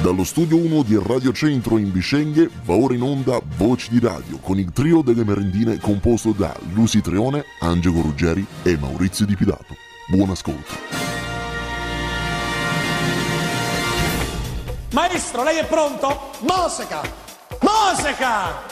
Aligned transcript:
Dallo 0.02 0.24
studio 0.24 0.58
1 0.58 0.82
di 0.82 1.00
Radio 1.02 1.32
Centro 1.32 1.78
in 1.78 1.90
Bisceglie 1.90 2.50
va 2.66 2.74
ora 2.74 2.94
in 2.94 3.00
onda 3.00 3.40
Voci 3.56 3.88
di 3.88 3.98
Radio 3.98 4.36
con 4.42 4.58
il 4.58 4.70
trio 4.72 5.00
delle 5.00 5.24
merendine 5.24 5.78
composto 5.78 6.32
da 6.32 6.54
Lucy 6.74 7.00
Trione, 7.00 7.46
Angelo 7.60 8.02
Ruggeri 8.02 8.44
e 8.62 8.76
Maurizio 8.76 9.24
Di 9.24 9.36
Pidato. 9.36 9.74
Buon 10.10 10.28
ascolto. 10.28 11.07
Maestro, 14.92 15.42
lei 15.42 15.58
è 15.58 15.66
pronto? 15.66 16.30
Moseca! 16.40 17.02
Moseca! 17.60 18.62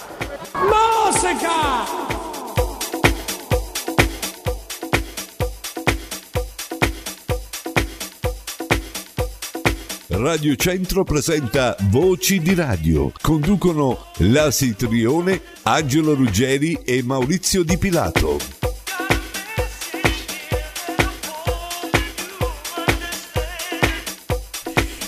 Moseca! 0.54 2.04
Radio 10.08 10.56
Centro 10.56 11.04
presenta 11.04 11.76
Voci 11.90 12.40
di 12.40 12.54
Radio. 12.54 13.12
Conducono 13.20 14.06
Lasi 14.18 14.74
Trione, 14.74 15.42
Angelo 15.64 16.14
Ruggeri 16.14 16.78
e 16.82 17.02
Maurizio 17.02 17.62
Di 17.62 17.76
Pilato. 17.76 18.65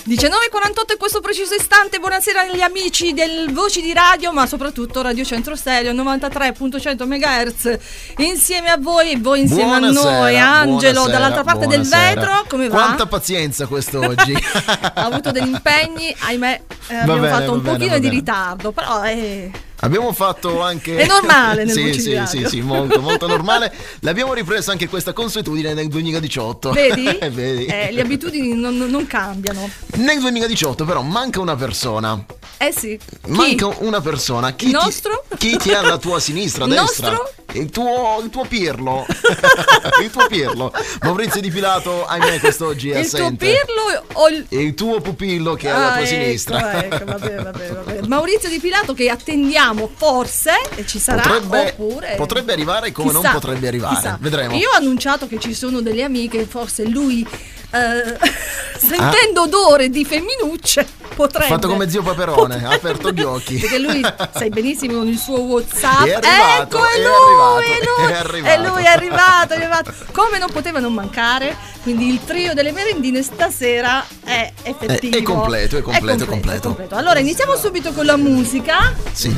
19.48 0.09 0.93
in 0.93 0.97
questo 0.97 1.19
preciso 1.21 1.53
istante, 1.53 1.99
buonasera 1.99 2.41
agli 2.41 2.61
amici 2.61 3.13
del 3.13 3.53
Voci 3.53 3.79
di 3.79 3.93
Radio, 3.93 4.31
ma 4.31 4.47
soprattutto 4.47 5.03
Radio 5.03 5.23
Centro 5.23 5.55
Stereo 5.55 5.93
93.100 5.93 7.05
MHz. 7.05 7.77
Insieme 8.17 8.69
a 8.69 8.77
voi 8.77 9.11
e 9.11 9.19
voi 9.19 9.41
insieme 9.41 9.77
Buonasera, 9.77 10.09
a 10.09 10.19
noi, 10.19 10.39
Angelo, 10.39 11.07
dall'altra 11.07 11.43
parte 11.43 11.67
del 11.67 11.81
buonasera. 11.81 12.21
vetro, 12.21 12.45
come 12.47 12.69
va? 12.69 12.85
Quanta 12.85 13.05
pazienza 13.05 13.67
quest'oggi. 13.67 14.33
ha 14.33 14.91
avuto 14.95 15.29
degli 15.29 15.49
impegni, 15.49 16.15
ahimè, 16.17 16.61
eh, 16.87 16.95
abbiamo 16.95 17.21
bene, 17.21 17.31
fatto 17.31 17.51
un 17.51 17.61
bene, 17.61 17.77
pochino 17.77 17.99
di 17.99 18.09
ritardo, 18.09 18.71
però 18.71 19.03
eh, 19.03 19.51
Abbiamo 19.81 20.11
fatto 20.11 20.61
anche. 20.61 20.97
È 20.97 21.05
normale 21.05 21.63
nel 21.63 21.73
Sì, 21.73 21.93
sì, 21.93 22.21
sì, 22.25 22.45
sì, 22.47 22.61
molto, 22.61 22.99
molto 23.01 23.27
normale. 23.27 23.73
L'abbiamo 24.01 24.33
ripresa 24.33 24.71
anche 24.71 24.89
questa 24.89 25.13
consuetudine 25.13 25.73
nel 25.73 25.87
2018. 25.87 26.71
vedi? 26.71 27.05
Vedi? 27.29 27.65
Eh, 27.65 27.91
le 27.91 28.01
abitudini 28.01 28.53
non, 28.53 28.75
non 28.77 29.07
cambiano. 29.07 29.69
Nel 29.95 30.19
2018, 30.19 30.83
però, 30.83 31.01
manca 31.01 31.39
una 31.39 31.55
persona. 31.55 32.21
Eh 32.57 32.73
sì. 32.75 32.99
Chi? 33.23 33.29
Manca 33.31 33.67
una 33.79 34.01
persona. 34.01 34.53
Chi 34.53 34.65
Il 34.65 34.71
ti- 34.71 34.83
nostro? 34.83 35.23
chi 35.37 35.55
ti 35.57 35.69
è 35.69 35.75
alla 35.75 35.97
tua 35.97 36.19
sinistra, 36.19 36.65
Il 36.65 36.71
destra? 36.71 37.11
nostro? 37.11 37.33
Il 37.53 37.69
tuo, 37.71 38.19
il 38.23 38.29
tuo 38.29 38.43
Pirlo. 38.45 39.05
il 40.03 40.09
tuo 40.11 40.27
Pirlo. 40.27 40.73
Maurizio 41.01 41.39
Di 41.41 41.49
Pilato, 41.49 42.05
ahimè, 42.05 42.39
quest'oggi 42.39 42.89
è 42.91 42.99
Il 42.99 43.09
tuo 43.09 43.17
assente. 43.19 43.45
pirlo 43.45 44.03
o 44.13 44.27
il 44.27 44.45
il 44.49 44.73
tuo 44.73 44.99
pupillo 45.01 45.53
che 45.55 45.67
è 45.67 45.71
alla 45.71 45.87
Ah, 45.93 45.97
tua 45.97 46.01
ecco, 46.01 46.07
sinistra. 46.07 46.83
ecco, 46.83 47.05
vabbè, 47.05 47.35
vabbè, 47.35 47.67
vabbè. 47.71 47.99
Maurizio 48.07 48.49
Di 48.49 48.59
Pilato 48.59 48.93
che 48.93 49.09
attendiamo 49.09 49.67
forse 49.93 50.51
e 50.75 50.85
ci 50.85 50.99
sarà 50.99 51.21
Potrebbe, 51.21 51.75
oppure 51.77 52.13
potrebbe 52.17 52.53
arrivare 52.53 52.91
come 52.91 53.09
Chissà, 53.09 53.21
non 53.21 53.31
potrebbe 53.31 53.67
arrivare. 53.67 53.95
chissà. 53.95 54.17
Vedremo. 54.19 54.55
Io 54.55 54.69
ho 54.69 54.75
annunciato 54.77 55.27
che 55.27 55.39
ci 55.39 55.53
sono 55.53 55.81
delle 55.81 56.03
amiche, 56.03 56.45
forse 56.45 56.85
lui 56.85 57.27
eh, 57.71 58.17
Ah. 58.81 59.11
sentendo 59.11 59.41
odore 59.41 59.89
di 59.89 60.05
femminucce 60.05 60.87
potrebbe 61.13 61.47
Fatto 61.47 61.67
come 61.67 61.89
zio 61.89 62.01
Paperone, 62.01 62.63
ha 62.65 62.71
aperto 62.71 63.11
gli 63.11 63.21
occhi. 63.21 63.57
Perché 63.57 63.77
lui 63.77 64.01
sai 64.33 64.49
benissimo 64.49 64.99
con 64.99 65.07
il 65.07 65.17
suo 65.17 65.39
WhatsApp. 65.41 66.05
È 66.05 66.13
arrivato, 66.13 66.77
ecco, 66.77 66.85
è, 66.87 66.93
è 66.93 66.99
lui, 67.01 67.11
arrivato, 67.11 67.59
è 67.59 67.79
lui, 67.83 68.11
è 68.11 68.15
arrivato. 68.15 68.53
è 68.53 68.67
lui, 68.67 68.83
è 68.83 68.87
arrivato, 68.87 69.53
è 69.53 69.57
arrivato. 69.57 69.93
Come 70.13 70.37
non 70.39 70.49
poteva 70.51 70.79
non 70.79 70.93
mancare, 70.93 71.55
quindi 71.93 72.13
il 72.13 72.19
trio 72.23 72.53
delle 72.53 72.71
merendine 72.71 73.23
stasera 73.23 74.05
è 74.23 74.51
effettivo. 74.61 75.15
È- 75.15 75.19
è 75.19 75.23
completo, 75.23 75.77
è 75.77 75.81
completo, 75.81 76.23
è 76.23 76.27
completo. 76.27 76.77
Allora, 76.89 77.17
iniziamo 77.17 77.55
subito 77.55 77.93
con 77.93 78.05
la 78.05 78.15
musica. 78.15 78.93
Sì. 79.11 79.35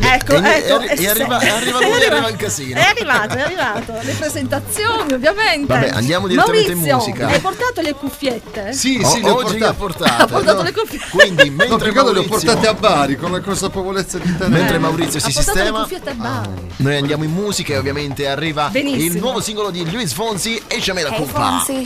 Ecco, 0.00 0.32
E- 0.32 0.48
ecco. 0.56 0.80
e 0.80 0.94
e 1.02 1.08
arriva- 1.08 1.38
sì. 1.38 1.48
arriva 1.48 1.78
lui, 1.80 1.90
È 1.92 1.94
arrivato, 1.94 2.12
arriva 2.14 2.28
il 2.30 2.36
casino. 2.36 2.78
È 2.78 2.82
arrivato, 2.82 3.36
è 3.36 3.40
arrivato. 3.42 3.92
Le 4.00 4.12
presentazioni, 4.14 5.12
ovviamente. 5.12 5.66
Vabbè, 5.66 5.90
andiamo 5.90 6.26
direttamente 6.28 6.72
in 6.72 6.78
Maurizio, 6.78 6.96
musica. 7.12 7.26
Hai 7.28 7.40
portato 7.40 7.80
le 7.82 7.92
cuffiette? 7.92 8.72
Sì, 8.72 9.02
sì, 9.04 9.20
le 9.20 9.28
ho 9.28 9.34
oggi 9.36 9.58
le 9.58 9.66
ha 9.66 9.74
portate. 9.74 10.22
Ha 10.22 10.26
portato 10.26 10.56
No, 10.56 10.62
le 10.62 10.72
cuffiette. 10.72 11.06
Quindi 11.10 11.50
No, 11.50 11.56
mentre 11.56 11.76
perché 11.76 11.92
le 11.92 12.00
ho 12.00 12.04
Maurizio, 12.04 12.28
portate 12.30 12.66
a 12.68 12.74
Bari 12.74 13.16
con 13.18 13.32
la 13.32 13.40
consapevolezza 13.40 14.16
di 14.18 14.34
tenere. 14.36 14.48
mentre 14.48 14.78
Maurizio 14.78 15.20
si 15.20 15.26
le 15.26 15.32
sistema, 15.32 15.86
bar. 16.14 16.48
noi 16.76 16.96
andiamo 16.96 17.24
in 17.24 17.32
musica 17.32 17.74
e 17.74 17.76
ovviamente 17.76 18.26
arriva 18.26 18.68
Benissimo. 18.70 19.12
il 19.14 19.18
nuovo 19.20 19.40
singolo 19.42 19.68
di 19.70 19.88
Luis 19.90 20.12
Fonsi 20.14 20.60
e 20.66 20.80
Ciame 20.80 21.02
la 21.02 21.10
Hey, 21.10 21.16
colpa. 21.18 21.62
Fonsi. 21.64 21.81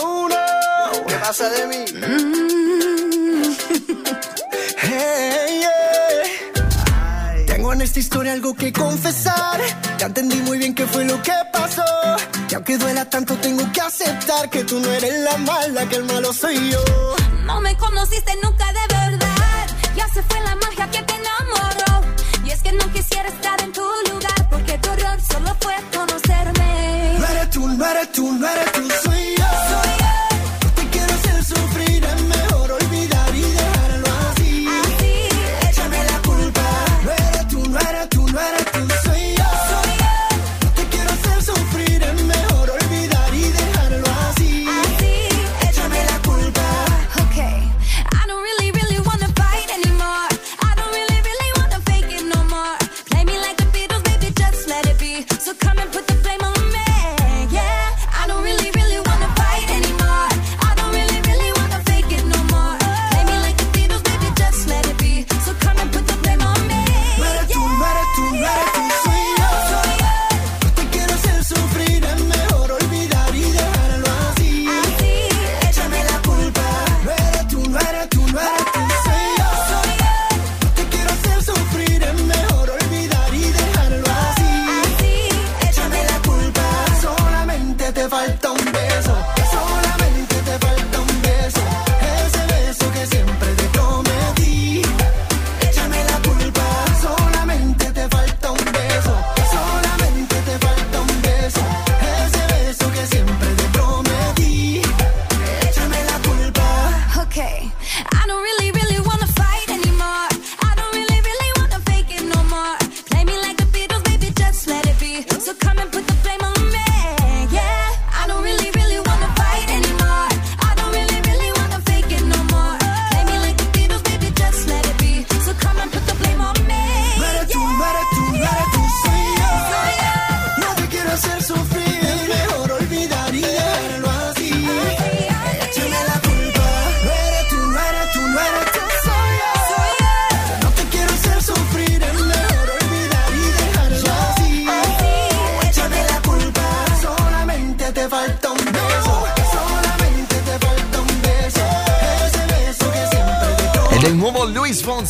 Oh 0.00 0.28
no, 0.28 1.06
¿qué 1.06 1.14
pasa 1.16 1.48
de 1.50 1.66
mí? 1.66 1.84
Hey, 4.84 5.60
yeah. 5.60 7.46
Tengo 7.46 7.72
en 7.72 7.82
esta 7.82 8.00
historia 8.00 8.32
algo 8.32 8.54
que 8.54 8.72
confesar. 8.72 9.60
Ya 9.98 10.06
entendí 10.06 10.36
muy 10.42 10.58
bien 10.58 10.74
qué 10.74 10.86
fue 10.86 11.04
lo 11.04 11.22
que 11.22 11.32
pasó. 11.52 11.84
Y 12.50 12.54
aunque 12.54 12.76
duela 12.78 13.08
tanto, 13.08 13.36
tengo 13.36 13.70
que 13.72 13.80
aceptar 13.80 14.50
que 14.50 14.64
tú 14.64 14.80
no 14.80 14.90
eres 14.92 15.20
la 15.20 15.36
mala, 15.38 15.88
que 15.88 15.96
el 15.96 16.04
malo 16.04 16.32
soy 16.32 16.70
yo. 16.70 16.82
No 17.44 17.60
me 17.60 17.76
conociste 17.76 18.32
nunca 18.42 18.66
de 18.72 18.94
verdad. 18.94 19.66
Ya 19.96 20.06
se 20.08 20.22
fue 20.22 20.40
la 20.40 20.56
magia 20.56 20.90
que 20.90 21.02
te. 21.02 21.11
Es 22.52 22.62
que 22.62 22.72
no 22.72 22.92
quisiera 22.92 23.28
estar 23.28 23.60
en 23.62 23.72
tu 23.72 23.80
lugar. 24.10 24.48
Porque 24.50 24.76
tu 24.78 24.90
error 24.90 25.18
solo 25.22 25.56
fue 25.60 25.74
conocerme. 25.94 27.18
No 27.18 27.26
eres 27.28 27.50
tú, 27.50 27.68
no 27.68 27.86
eres 27.86 28.12
tú, 28.12 28.32
no 28.32 28.48
eres 28.48 28.72
tú, 28.72 28.88
soy. 29.04 29.41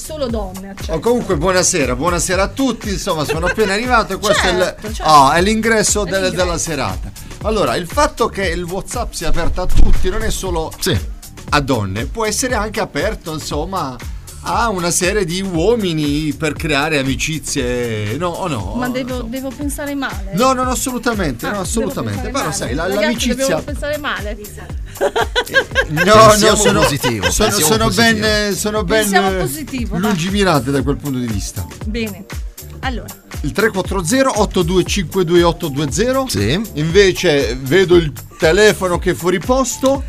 solo 0.00 0.26
donne 0.28 0.70
accetta. 0.70 0.94
Oh, 0.94 0.98
comunque 0.98 1.36
buonasera, 1.36 1.94
buonasera 1.94 2.42
a 2.42 2.48
tutti, 2.48 2.88
insomma 2.90 3.24
sono 3.24 3.46
appena 3.46 3.74
arrivato 3.74 4.14
e 4.14 4.18
questo 4.18 4.46
è, 4.46 4.50
Certo, 4.50 4.86
il, 4.86 4.94
certo. 4.94 5.12
ah, 5.12 5.34
è 5.34 5.42
l'ingresso 5.42 6.02
È 6.02 6.10
del- 6.10 6.20
l'ingresso. 6.22 6.44
della 6.44 6.58
serata. 6.58 7.12
Allora, 7.42 7.76
il 7.76 7.86
fatto 7.86 8.28
che 8.28 8.46
il 8.48 8.62
Whatsapp 8.64 9.12
sia 9.12 9.28
aperto 9.28 9.60
a 9.62 9.66
tutti 9.66 10.08
non 10.10 10.22
è 10.22 10.30
solo 10.30 10.72
a 11.52 11.60
donne, 11.60 12.06
può 12.06 12.24
essere 12.26 12.54
anche 12.54 12.80
aperto 12.80 13.32
insomma 13.32 13.96
a 14.42 14.68
una 14.70 14.90
serie 14.90 15.24
di 15.24 15.42
uomini 15.42 16.32
per 16.32 16.54
creare 16.54 16.98
amicizie, 16.98 18.16
no 18.16 18.28
o 18.28 18.48
no? 18.48 18.74
Ma 18.76 18.88
devo, 18.88 19.20
devo 19.22 19.50
pensare 19.54 19.94
male. 19.94 20.32
No, 20.34 20.52
non 20.52 20.68
assolutamente, 20.68 21.46
Ah, 21.46 21.52
no, 21.52 21.60
assolutamente. 21.60 22.28
Però 22.30 22.38
male. 22.44 22.52
sai, 22.52 22.74
la- 22.74 22.84
Ragazzi, 22.86 23.02
l'amicizia... 23.04 23.46
Devo 23.46 23.62
pensare 23.62 23.98
male. 23.98 24.38
No, 25.88 26.02
no, 26.04 26.26
Pensiamo 26.28 26.56
sono, 26.56 26.80
positivo, 26.80 27.30
sono, 27.30 27.50
sono 27.50 27.84
positivo. 27.86 28.20
ben, 28.20 28.54
sono 28.54 28.84
ben 28.84 29.14
eh, 29.14 29.36
positivo, 29.38 29.98
va. 29.98 30.06
lungimirante 30.08 30.70
da 30.70 30.82
quel 30.82 30.96
punto 30.96 31.18
di 31.18 31.26
vista. 31.26 31.66
Bene. 31.86 32.24
Allora, 32.80 33.14
Il 33.42 33.52
340 33.52 34.40
8252 34.40 36.28
Sì. 36.28 36.60
Invece 36.74 37.56
vedo 37.60 37.96
il 37.96 38.12
telefono 38.38 38.98
che 38.98 39.10
è 39.10 39.14
fuori 39.14 39.38
posto. 39.38 40.02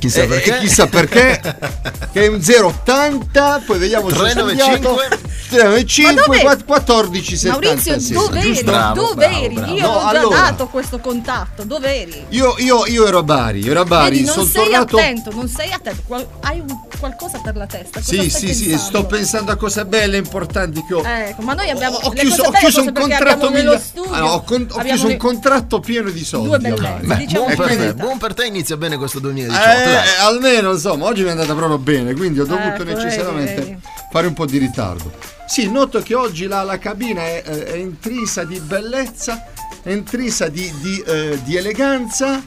Chissà 0.00 0.22
e, 0.22 0.26
perché. 0.26 0.56
e 0.56 0.58
chissà 0.60 0.86
perché. 0.86 1.40
che 2.12 2.24
è 2.24 2.26
un 2.28 2.40
080, 2.42 3.62
poi 3.66 3.78
vediamo 3.78 4.08
se 4.08 4.16
ho 4.16 4.18
395. 4.18 4.78
sbagliato. 5.04 5.28
395 5.50 6.42
Ma 6.42 6.52
dove- 6.54 6.64
14 6.64 7.36
76. 7.36 8.12
Maurizio, 8.16 8.64
dove 8.64 8.78
eri? 8.80 8.94
dove 8.94 9.26
eri? 9.44 9.54
bravo. 9.54 9.74
Io 9.74 9.80
No, 9.82 9.88
ho 9.92 10.00
già 10.00 10.08
allora. 10.20 10.36
dato 10.40 10.66
questo 10.68 10.98
contatto. 11.00 11.64
Dove 11.64 12.02
eri? 12.02 12.24
Io, 12.30 12.54
io, 12.58 12.86
io 12.86 13.06
ero 13.06 13.18
a 13.18 13.22
Bari, 13.22 13.66
ero 13.68 13.80
a 13.80 13.84
Bari, 13.84 14.10
Vedi, 14.10 14.24
non 14.24 14.34
sono 14.34 14.46
sei 14.46 14.62
tornato. 14.64 14.96
attento, 14.96 15.30
non 15.34 15.48
sei 15.48 15.72
attento. 15.72 16.02
Qual- 16.06 16.26
hai 16.42 16.60
un- 16.60 16.78
qualcosa 17.00 17.38
per 17.42 17.56
la 17.56 17.66
testa? 17.66 17.98
Cosa 18.00 18.10
Sì, 18.22 18.30
sì, 18.30 18.54
sì, 18.54 18.68
pensando? 18.68 18.78
sto 18.98 19.06
pensando 19.06 19.52
a 19.52 19.56
cose 19.56 19.84
belle 19.86 20.16
e 20.16 20.18
importanti 20.20 20.84
che 20.86 20.94
ho. 20.94 21.02
Ecco, 21.04 21.42
ma 21.42 21.54
noi 21.54 21.68
abbiamo 21.70 21.96
ho 21.96 22.12
le 22.12 22.20
chiuso, 22.20 22.42
ho 22.42 22.50
chiuso 22.52 22.80
un 22.82 22.92
perché 22.92 23.08
contratto 23.08 23.50
miglia- 23.50 23.78
studio. 23.78 24.12
Ah, 24.12 24.18
no, 24.20 24.26
ho, 24.28 24.42
con- 24.44 24.66
ho 24.70 24.78
chiuso 24.82 25.06
un 25.08 25.16
contratto 25.16 25.80
pieno 25.80 26.10
di 26.10 26.24
soldi. 26.24 26.48
Due 26.48 26.58
bellezze, 26.58 27.16
diciamo 27.16 27.44
buon, 27.46 27.56
per 27.56 27.76
te, 27.76 27.94
buon 27.94 28.18
per 28.18 28.34
te, 28.34 28.44
inizia 28.46 28.76
bene 28.76 28.96
questo 28.96 29.18
2018. 29.18 29.64
dai. 29.66 29.89
Eh, 29.90 30.20
almeno 30.20 30.72
insomma, 30.72 31.06
oggi 31.06 31.22
mi 31.22 31.28
è 31.28 31.30
andata 31.32 31.54
proprio 31.54 31.78
bene, 31.78 32.14
quindi 32.14 32.40
ho 32.40 32.46
dovuto 32.46 32.82
Ecco, 32.82 32.84
necessariamente 32.84 33.54
vedi, 33.54 33.78
fare 34.12 34.26
un 34.26 34.34
po' 34.34 34.46
di 34.46 34.58
ritardo. 34.58 35.12
Sì, 35.46 35.70
noto 35.70 36.00
che 36.02 36.14
oggi 36.14 36.46
la, 36.46 36.62
la 36.62 36.78
cabina 36.78 37.22
è, 37.22 37.42
eh, 37.44 37.64
è 37.64 37.74
intrisa 37.76 38.44
di 38.44 38.58
bellezza, 38.60 39.46
è 39.82 39.90
intrisa 39.90 40.48
di, 40.48 40.72
di, 40.80 41.02
eh, 41.06 41.38
di 41.42 41.56
eleganza. 41.56 42.42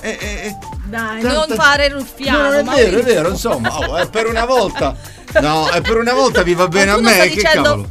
E- 0.00 0.18
e- 0.20 0.46
e- 0.46 0.56
Dai, 0.86 1.22
tanta- 1.22 1.46
non 1.46 1.56
fare 1.56 1.88
No, 1.88 1.98
ruffiano. 1.98 2.42
non 2.42 2.54
è 2.54 2.62
Maurizio. 2.62 2.90
vero, 2.90 3.00
è 3.00 3.04
vero, 3.04 3.28
insomma, 3.30 3.78
oh, 3.78 3.96
è 3.96 4.08
per 4.10 4.26
una 4.26 4.44
volta. 4.44 4.94
No, 5.40 5.68
è 5.70 5.80
per 5.80 5.96
una 5.96 6.12
volta 6.12 6.42
vi 6.42 6.54
va 6.54 6.68
bene 6.68 6.90
a 6.90 6.94
tu 6.96 7.00
me, 7.00 7.16
che 7.28 7.28
dicendo- 7.36 7.62
cavolo. 7.62 7.88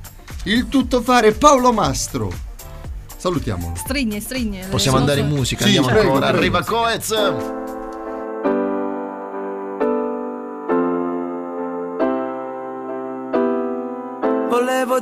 Il 0.43 0.69
tutto 0.69 1.01
fare 1.01 1.31
Paolo 1.31 1.73
Mastro. 1.73 2.31
Salutiamolo. 3.17 3.73
Strigne, 3.75 4.19
strigne. 4.19 4.67
Possiamo 4.69 4.97
andare 4.97 5.21
in 5.21 5.29
musica, 5.29 5.61
Sì, 5.61 5.75
andiamo 5.77 5.87
prego, 5.87 6.13
ancora. 6.13 6.27
prego. 6.31 6.37
Arriva 6.37 6.63
Coez. 6.63 7.13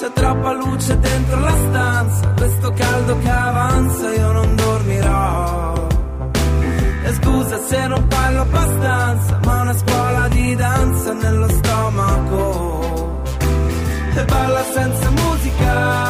C'è 0.00 0.10
troppa 0.14 0.52
luce 0.54 0.98
dentro 0.98 1.40
la 1.40 1.54
stanza, 1.68 2.28
questo 2.34 2.72
caldo 2.72 3.18
che 3.18 3.28
avanza 3.28 4.14
io 4.14 4.32
non 4.32 4.56
dormirò. 4.56 5.88
E 7.04 7.12
scusa 7.12 7.58
se 7.58 7.86
non 7.86 8.06
parlo 8.08 8.40
abbastanza, 8.40 9.40
ma 9.44 9.60
una 9.60 9.76
scuola 9.76 10.28
di 10.28 10.54
danza 10.54 11.12
nello 11.12 11.48
stomaco. 11.50 13.22
E 14.14 14.24
balla 14.24 14.62
senza 14.72 15.10
musica 15.10 16.09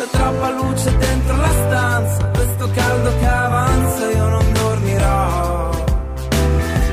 C'è 0.00 0.08
troppa 0.12 0.50
luce 0.52 0.96
dentro 0.96 1.36
la 1.36 1.50
stanza, 1.50 2.24
questo 2.28 2.70
caldo 2.70 3.18
che 3.18 3.26
avanza 3.26 4.10
io 4.10 4.28
non 4.28 4.52
dormirò. 4.54 5.70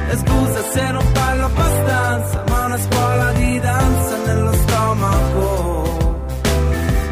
E 0.09 0.17
scusa 0.17 0.61
se 0.73 0.91
non 0.91 1.11
parlo 1.13 1.45
abbastanza, 1.45 2.43
ma 2.49 2.65
una 2.65 2.77
scuola 2.77 3.31
di 3.31 3.59
danza 3.61 4.17
nello 4.25 4.51
stomaco. 4.51 6.15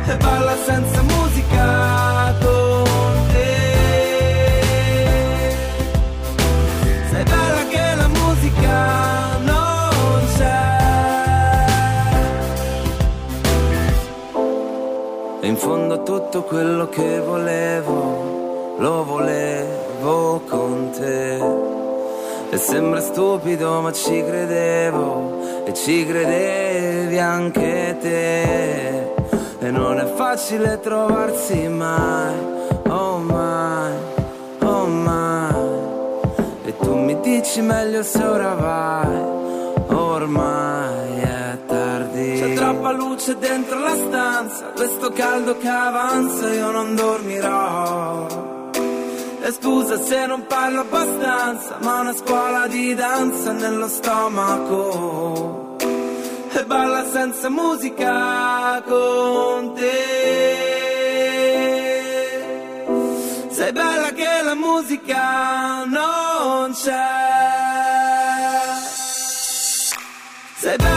E 0.06 0.18
balla 0.18 0.56
senza 0.66 0.95
E 22.56 22.58
sembra 22.58 23.02
stupido 23.02 23.82
ma 23.82 23.92
ci 23.92 24.24
credevo 24.24 25.66
e 25.66 25.74
ci 25.74 26.06
credevi 26.06 27.20
anche 27.20 27.98
te. 28.00 29.14
E 29.60 29.72
non 29.72 30.00
è 30.00 30.06
facile 30.16 30.80
trovarsi 30.80 31.68
mai, 31.68 32.34
oh 32.88 33.18
mai, 33.18 33.94
oh 34.62 34.86
mai. 34.86 35.56
E 36.64 36.78
tu 36.78 37.20
dici 37.22 37.60
meglio 37.60 38.02
se 38.04 38.24
ora 38.24 38.54
vai, 38.54 39.18
ormai 39.88 41.20
è 41.20 41.58
tardi. 41.68 42.40
C'è 42.40 42.54
troppa 42.54 42.92
luce 42.94 43.38
dentro 43.38 43.80
la 43.80 43.96
stanza, 43.98 44.68
questo 44.74 45.12
caldo 45.12 45.58
che 45.58 45.68
avanza 45.68 46.54
io 46.54 46.72
non 46.72 46.96
dormirò. 46.96 48.55
E 49.48 49.52
scusa 49.52 50.02
se 50.02 50.26
non 50.26 50.48
parlo 50.48 50.80
abbastanza, 50.80 51.78
ma 51.82 52.00
una 52.00 52.16
scuola 52.16 52.66
di 52.66 52.96
danza 52.96 53.52
nello 53.52 53.88
stomaco. 53.88 55.76
E 56.52 56.66
balla 56.66 57.06
senza 57.12 57.48
musica 57.52 58.82
con 58.88 59.76
te. 59.76 60.24
Sei 63.52 63.72
bella 63.72 64.10
che 64.14 64.42
la 64.42 64.56
musica 64.56 65.84
non 65.86 66.74
c'è. 66.74 67.14
Sei 70.58 70.76
bella 70.76 70.95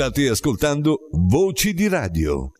State 0.00 0.30
ascoltando 0.30 1.10
Voci 1.10 1.74
di 1.74 1.86
Radio. 1.86 2.52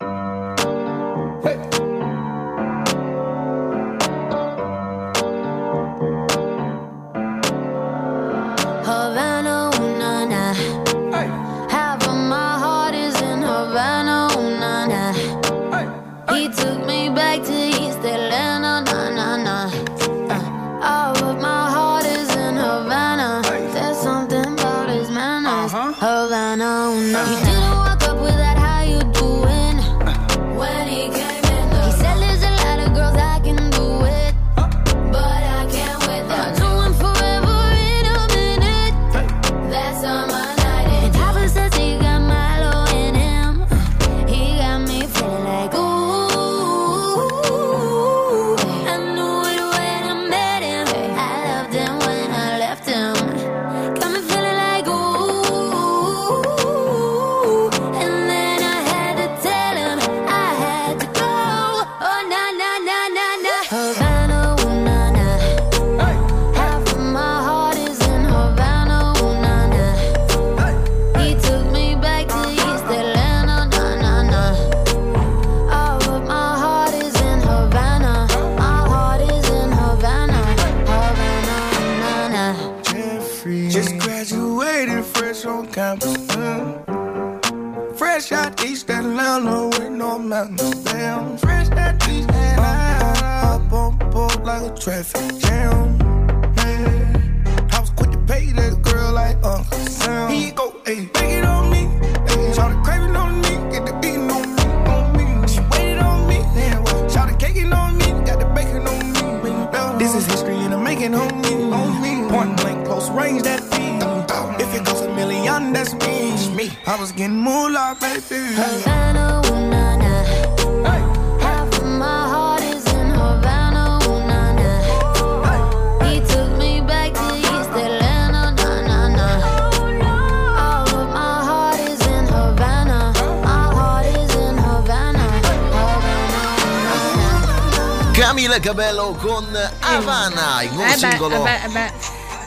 Camila 138.51 138.59
Cabello 138.59 139.17
con 139.21 139.71
Havana, 139.79 140.61
il 140.63 140.71
nuovo 140.73 140.83
Eh 140.91 140.97
beh, 140.97 140.97
singolo. 141.09 141.35
eh 141.35 141.39
beh, 141.39 141.63
eh 141.63 141.69
beh. 141.69 141.91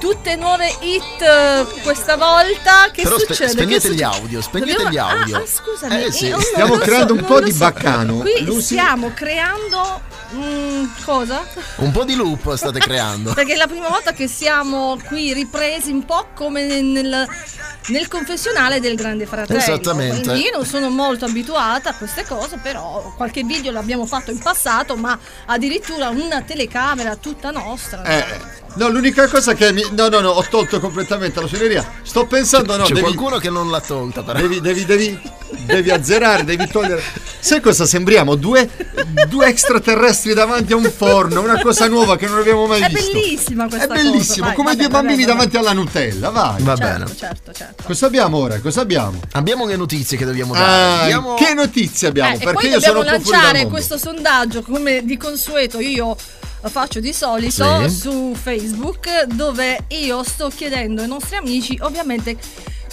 Tutte 0.00 0.36
nuove 0.36 0.68
hit 0.80 1.22
eh, 1.22 1.66
questa 1.82 2.16
volta. 2.18 2.90
Che 2.92 3.02
Però 3.04 3.16
spe- 3.18 3.32
succede? 3.32 3.50
spegnete 3.52 3.88
Che 3.88 3.94
gli 3.94 3.98
succede? 3.98 4.16
audio, 4.22 4.42
spegnete 4.42 4.82
Dobbiamo- 4.82 4.90
gli 4.90 4.98
audio. 5.20 5.36
Ah, 5.36 5.40
ah, 5.40 5.46
scusami. 5.46 6.02
Eh, 6.04 6.12
sì. 6.12 6.26
io 6.26 6.30
non 6.32 6.42
Stiamo 6.42 6.74
lo 6.74 6.78
so, 6.80 6.84
creando 6.84 7.12
un 7.14 7.24
po' 7.24 7.40
di 7.40 7.52
so. 7.52 7.58
baccano. 7.58 8.16
Qui 8.18 8.44
Lucy- 8.44 8.62
stiamo 8.62 9.12
creando. 9.14 10.00
Mm, 10.32 10.84
cosa? 11.04 11.46
Un 11.76 11.90
po' 11.90 12.04
di 12.04 12.14
loop 12.14 12.54
state 12.54 12.78
creando. 12.78 13.32
Perché 13.34 13.54
è 13.54 13.56
la 13.56 13.66
prima 13.66 13.88
volta 13.88 14.12
che 14.12 14.28
siamo 14.28 14.98
qui 15.06 15.32
ripresi 15.32 15.90
un 15.90 16.04
po' 16.04 16.28
come 16.34 16.80
nel, 16.80 17.26
nel 17.88 18.08
confessionale 18.08 18.80
del 18.80 18.96
Grande 18.96 19.26
Fratello. 19.26 19.58
Esattamente. 19.58 20.22
Quindi 20.22 20.44
io 20.44 20.50
non 20.56 20.64
sono 20.64 20.88
molto 20.90 21.24
abituata 21.24 21.90
a 21.90 21.94
queste 21.94 22.24
cose, 22.24 22.58
però 22.62 23.12
qualche 23.16 23.42
video 23.42 23.72
l'abbiamo 23.72 24.06
fatto 24.06 24.30
in 24.30 24.38
passato, 24.38 24.96
ma 24.96 25.18
addirittura 25.46 26.08
una 26.08 26.42
telecamera 26.42 27.16
tutta 27.16 27.50
nostra. 27.50 28.02
Eh, 28.04 28.24
no, 28.74 28.88
l'unica 28.88 29.28
cosa 29.28 29.54
che 29.54 29.72
mi. 29.72 29.84
No, 29.92 30.08
no, 30.08 30.20
no, 30.20 30.30
ho 30.30 30.44
tolto 30.48 30.80
completamente 30.80 31.40
la 31.40 31.46
suoneria. 31.46 31.84
Sto 32.02 32.26
pensando, 32.26 32.76
no, 32.76 32.84
C'è 32.84 32.94
devi, 32.94 33.00
qualcuno 33.00 33.38
che 33.38 33.50
non 33.50 33.70
l'ha 33.70 33.80
tolta, 33.80 34.22
però. 34.22 34.40
devi, 34.40 34.60
devi, 34.60 34.84
devi, 34.84 35.20
devi 35.66 35.90
azzerare, 35.90 36.44
devi 36.44 36.66
togliere. 36.68 37.02
Sai 37.38 37.60
cosa 37.60 37.84
sembriamo? 37.84 38.36
Due, 38.36 38.70
due 39.28 39.46
extraterrestri 39.48 40.13
davanti 40.34 40.72
a 40.72 40.76
un 40.76 40.90
forno, 40.94 41.40
una 41.40 41.60
cosa 41.60 41.86
nuova 41.88 42.16
che 42.16 42.26
non 42.26 42.38
abbiamo 42.38 42.66
mai 42.66 42.80
È 42.82 42.88
visto. 42.88 43.12
bellissima 43.12 43.66
questa 43.68 43.84
È 43.84 43.88
cosa. 43.88 44.02
bellissimo, 44.02 44.46
vai, 44.46 44.54
come 44.54 44.68
vabbè, 44.70 44.80
due 44.82 44.88
bambini 44.90 45.24
vabbè, 45.24 45.32
davanti 45.32 45.56
alla 45.56 45.72
Nutella, 45.72 46.30
vai. 46.30 46.62
Va 46.62 46.76
Certo, 46.76 46.98
bene. 47.04 47.16
certo, 47.16 47.52
certo. 47.52 47.82
Cosa 47.84 48.06
abbiamo 48.06 48.36
ora? 48.38 48.60
Cosa 48.60 48.80
abbiamo? 48.80 49.20
Abbiamo 49.32 49.66
le 49.66 49.76
notizie 49.76 50.16
che 50.16 50.24
dobbiamo 50.24 50.54
Ah, 50.54 50.58
dare. 50.58 51.02
Abbiamo- 51.02 51.34
Che 51.34 51.54
notizie 51.54 52.08
abbiamo? 52.08 52.34
Eh, 52.34 52.38
Perché 52.38 52.66
io 52.68 52.80
sono 52.80 53.02
lanciare 53.02 53.66
questo 53.66 53.98
sondaggio 53.98 54.62
come 54.62 55.04
di 55.04 55.16
consueto 55.16 55.80
io 55.80 56.16
faccio 56.66 56.98
di 57.00 57.12
solito 57.12 57.88
Sì. 57.88 57.94
su 57.94 58.34
Facebook 58.40 59.24
dove 59.26 59.84
io 59.88 60.22
sto 60.22 60.48
chiedendo 60.54 61.02
ai 61.02 61.08
nostri 61.08 61.36
amici 61.36 61.78
ovviamente 61.82 62.36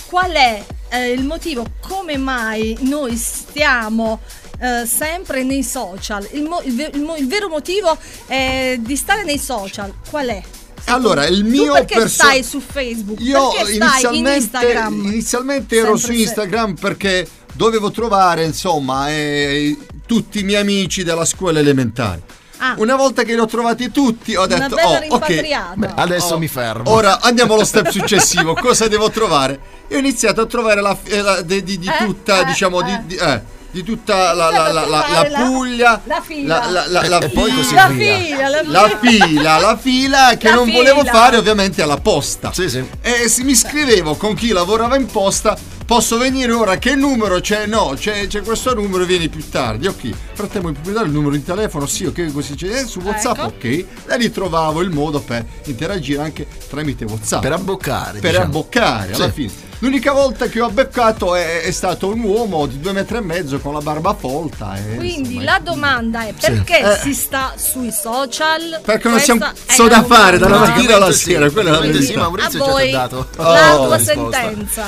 qual 0.08 0.32
è 0.32 0.62
eh, 0.90 1.12
il 1.12 1.24
motivo 1.24 1.66
come 1.80 2.18
mai 2.18 2.76
noi 2.82 3.16
stiamo 3.16 4.20
eh, 4.62 4.86
sempre 4.86 5.44
nei 5.44 5.64
social 5.64 6.28
il, 6.34 6.44
mo- 6.44 6.62
il 6.64 6.76
ve- 6.76 6.92
il 6.94 7.02
mo- 7.02 7.16
il 7.16 7.28
vero 7.28 7.50
motivo 7.50 7.98
eh, 8.28 8.78
di 8.80 8.96
stare 8.96 9.24
nei 9.24 9.40
social 9.40 9.92
qual 10.10 10.28
è? 10.28 10.42
Allora, 10.86 11.26
il 11.28 11.42
tu 11.44 11.50
mio 11.50 11.74
perché 11.74 11.96
perso- 11.98 12.24
stai 12.24 12.44
su 12.44 12.60
Facebook? 12.60 13.20
Io 13.22 13.50
perché 13.50 13.74
stai 13.76 13.76
in 13.76 13.82
inizialmente, 14.26 14.36
Instagram? 14.38 15.06
inizialmente 15.06 15.76
ero 15.76 15.86
Sempre 15.98 16.02
su 16.02 16.12
se- 16.14 16.22
Instagram 16.28 16.74
perché 16.76 17.28
dovevo 17.54 17.92
trovare 17.92 18.44
insomma 18.46 19.10
eh, 19.10 19.78
tutti 20.06 20.40
i 20.40 20.44
miei 20.44 20.62
amici 20.62 21.04
della 21.04 21.26
scuola 21.26 21.60
elementare. 21.60 22.22
Ah. 22.64 22.76
Una 22.78 22.96
volta 22.96 23.24
che 23.24 23.34
li 23.34 23.40
ho 23.40 23.46
trovati 23.48 23.90
tutti, 23.92 24.36
ho 24.36 24.46
Una 24.46 24.58
detto: 24.58 24.76
bella 24.76 24.88
Oh, 24.90 25.16
ok, 25.16 25.28
rimpatriata. 25.28 25.96
Adesso 25.96 26.36
Oh, 26.36 26.38
mi 26.38 26.48
fermo. 26.48 26.92
Ora 26.92 27.20
andiamo 27.22 27.54
allo 27.56 27.64
step 27.66 27.90
successivo. 27.92 28.54
Cosa 28.54 28.88
devo 28.88 29.10
trovare? 29.10 29.60
E 29.88 29.96
ho 29.96 30.00
iniziato 30.00 30.42
a 30.42 30.46
trovare 30.46 30.80
la, 30.82 30.96
eh, 31.06 31.22
la- 31.22 31.42
di, 31.42 31.64
di- 31.64 31.80
di 31.80 31.88
Eh, 31.88 32.06
tutta, 32.06 32.42
eh, 32.42 32.46
diciamo, 32.46 32.82
di, 32.84 33.00
di- 33.06 33.16
eh, 33.16 33.42
di 33.72 33.84
tutta 33.84 34.34
la, 34.34 34.50
la- 34.50 34.72
la- 34.72 34.86
la- 34.86 35.08
la 35.30 35.44
Puglia, 35.46 36.02
la 36.06 36.22
fila. 36.22 36.70
la, 36.70 36.86
la- 36.88 37.02
la- 37.08 37.20
la 37.20 37.30
poi 37.34 37.52
così 37.54 37.70
fila, 37.70 37.88
La 37.88 37.94
fila, 37.94 38.50
la 38.50 38.62
la 38.64 38.98
fila. 39.00 39.26
fila, 39.26 39.60
la 39.60 39.78
fila 39.78 40.38
che 40.38 40.50
La 40.50 40.56
non 40.56 40.66
fila. 40.66 40.78
volevo 40.78 41.04
fare 41.06 41.38
ovviamente 41.38 41.82
alla 41.82 41.98
posta. 41.98 42.52
Sì, 42.52 42.70
sì. 42.70 42.84
E 43.02 43.28
se 43.30 43.44
mi 43.44 43.56
scrivevo 43.56 44.16
con 44.16 44.34
chi 44.36 44.50
lavorava 44.50 44.98
in 44.98 45.06
posta, 45.06 45.58
posso 45.86 46.18
venire 46.18 46.52
ora? 46.52 46.78
Che 46.78 46.96
numero 46.96 47.40
c'è? 47.40 47.66
No, 47.66 47.94
c'è, 47.98 48.28
c'è 48.28 48.42
questo 48.42 48.74
numero, 48.74 49.06
vieni 49.06 49.30
più 49.30 49.48
tardi. 49.50 49.88
Ok, 49.88 50.10
frattempo 50.34 50.68
mi 50.70 50.76
puoi 50.82 50.94
dare 50.94 51.06
il 51.08 51.12
numero 51.14 51.32
di 51.32 51.44
telefono? 51.44 51.86
Sì, 51.86 52.06
ok, 52.06 52.32
così 52.34 52.56
c'è 52.56 52.82
eh, 52.82 52.86
su 52.86 53.00
WhatsApp, 53.00 53.38
Ecco. 53.38 53.46
ok. 53.48 53.64
E 53.64 53.88
ritrovavo 54.18 54.82
il 54.82 54.90
modo 54.90 55.20
per 55.22 55.46
interagire 55.66 56.22
anche 56.22 56.46
tramite 56.70 57.06
WhatsApp. 57.06 57.42
Per 57.42 57.52
abboccare. 57.54 58.20
Per 58.20 58.30
diciamo. 58.32 58.46
abboccare 58.46 59.14
alla 59.14 59.26
Sì. 59.28 59.32
fine. 59.32 59.70
L'unica 59.84 60.12
volta 60.12 60.46
che 60.48 60.62
ho 60.62 60.68
abboccato 60.68 61.34
è, 61.34 61.62
è 61.62 61.72
stato 61.72 62.10
un 62.10 62.20
uomo 62.22 62.68
di 62.68 62.80
due 62.80 62.92
metri 62.92 63.18
e 63.18 63.22
mezzo 63.22 63.58
con 63.60 63.74
la 63.74 63.80
barba 63.80 64.14
folta. 64.14 64.76
E, 64.78 64.96
Quindi 64.96 65.34
insomma, 65.36 65.44
la 65.44 65.60
domanda 65.60 66.22
è 66.28 66.34
perché 66.40 66.80
Eh. 66.80 66.98
si 67.00 67.14
sta 67.16 67.54
sui 67.58 67.92
social? 67.92 68.80
Perché 68.84 69.10
non 69.10 69.18
cazzo 69.18 69.84
la 69.84 69.90
da 69.90 70.04
fare 70.04 70.38
dalla 70.38 70.60
mattina 70.60 70.96
alla 70.98 71.06
Praticamente 71.08 71.14
sì, 71.14 71.32
sera, 71.32 71.50
quella 71.50 71.70
è 71.70 71.72
la 71.72 71.78
praticamente 71.80 72.06
sì, 72.06 72.14
verità. 72.14 72.30
Maurizio 72.30 72.78
ci 72.78 72.94
ha 72.94 72.98
dato 73.08 73.28
la 73.38 73.80
Oh, 73.80 73.86
tua 73.88 73.96
risposta. 73.98 74.38
sentenza. 74.40 74.84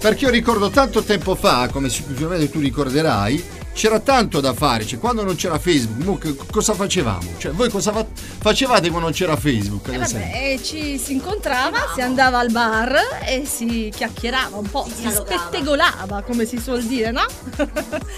Perché 0.00 0.24
io 0.24 0.30
ricordo 0.30 0.68
tanto 0.70 1.02
tempo 1.04 1.36
fa, 1.36 1.68
come 1.70 1.88
sicuramente 1.88 2.50
tu 2.50 2.58
ricorderai, 2.58 3.44
c'era 3.72 4.00
tanto 4.00 4.40
da 4.40 4.52
fare. 4.52 4.86
Cioè, 4.86 4.98
quando 4.98 5.22
non 5.24 5.34
c'era 5.34 5.58
Facebook, 5.58 6.50
cosa 6.50 6.74
facevamo? 6.74 7.34
Cioè, 7.38 7.52
voi 7.52 7.68
cosa 7.70 7.92
fa- 7.92 8.06
facevate 8.14 8.88
quando 8.88 9.06
non 9.08 9.12
c'era 9.12 9.36
Facebook? 9.36 9.88
Eh 9.88 9.98
vabbè, 9.98 10.52
e 10.52 10.62
ci 10.62 10.98
si 10.98 11.12
incontrava, 11.12 11.90
si 11.94 12.00
andava 12.00 12.38
al 12.38 12.50
bar 12.50 12.94
e 13.24 13.44
si 13.46 13.90
chiacchierava 13.94 14.56
un 14.56 14.70
po', 14.70 14.86
si 14.94 15.08
spettegolava, 15.10 16.22
come 16.22 16.44
si 16.44 16.58
suol 16.58 16.82
dire, 16.82 17.10
no? 17.10 17.24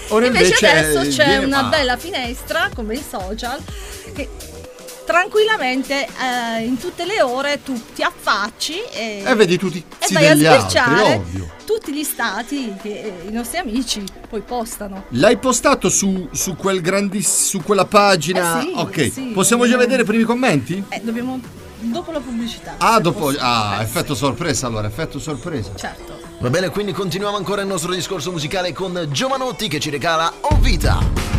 Ora 0.09 0.25
invece, 0.25 0.45
invece 0.45 0.67
adesso 0.67 1.09
c'è 1.09 1.37
una 1.37 1.61
fa- 1.63 1.69
bella 1.69 1.97
finestra, 1.97 2.69
come 2.73 2.95
i 2.95 3.03
social, 3.07 3.59
che 4.13 4.29
tranquillamente 5.05 6.05
eh, 6.05 6.63
in 6.63 6.77
tutte 6.77 7.05
le 7.05 7.21
ore 7.21 7.61
tu 7.63 7.79
ti 7.93 8.01
affacci 8.01 8.73
e, 8.91 9.23
E 9.25 9.35
vedi 9.35 9.57
tutti 9.57 9.83
e 9.99 10.13
vai 10.13 10.27
a 10.27 10.35
sbirciare 10.35 11.23
tutti 11.65 11.93
gli 11.93 12.03
stati 12.03 12.73
che 12.81 12.89
eh, 13.23 13.27
i 13.27 13.31
nostri 13.31 13.57
amici 13.57 14.03
poi 14.29 14.41
postano. 14.41 15.05
L'hai 15.09 15.37
postato 15.37 15.89
su, 15.89 16.27
su 16.31 16.55
quel 16.55 16.81
grandissimo 16.81 17.33
su 17.45 17.61
quella 17.63 17.85
pagina? 17.85 18.59
Eh 18.59 18.63
sì, 18.63 18.71
ok, 18.75 19.11
sì. 19.11 19.21
possiamo 19.33 19.67
già 19.67 19.77
vedere 19.77 20.01
i 20.03 20.05
primi 20.05 20.23
commenti? 20.23 20.83
Eh, 20.89 21.01
dobbiamo 21.03 21.39
dopo 21.79 22.11
la 22.11 22.19
pubblicità. 22.19 22.75
Ah, 22.77 22.99
dopo. 22.99 23.19
posso- 23.19 23.39
Ah, 23.39 23.77
eh, 23.79 23.83
effetto 23.83 24.15
sorpresa 24.15 24.67
allora, 24.67 24.87
effetto 24.87 25.19
sorpresa. 25.19 25.71
Certo. 25.75 26.19
Va 26.39 26.49
bene, 26.49 26.69
quindi 26.69 26.91
continuiamo 26.91 27.35
ancora 27.37 27.61
il 27.61 27.67
nostro 27.67 27.93
discorso 27.93 28.31
musicale 28.31 28.73
con 28.73 29.07
Giovanotti 29.11 29.67
che 29.67 29.79
ci 29.79 29.89
regala 29.89 30.31
Oh 30.41 30.57
Vita. 30.59 31.34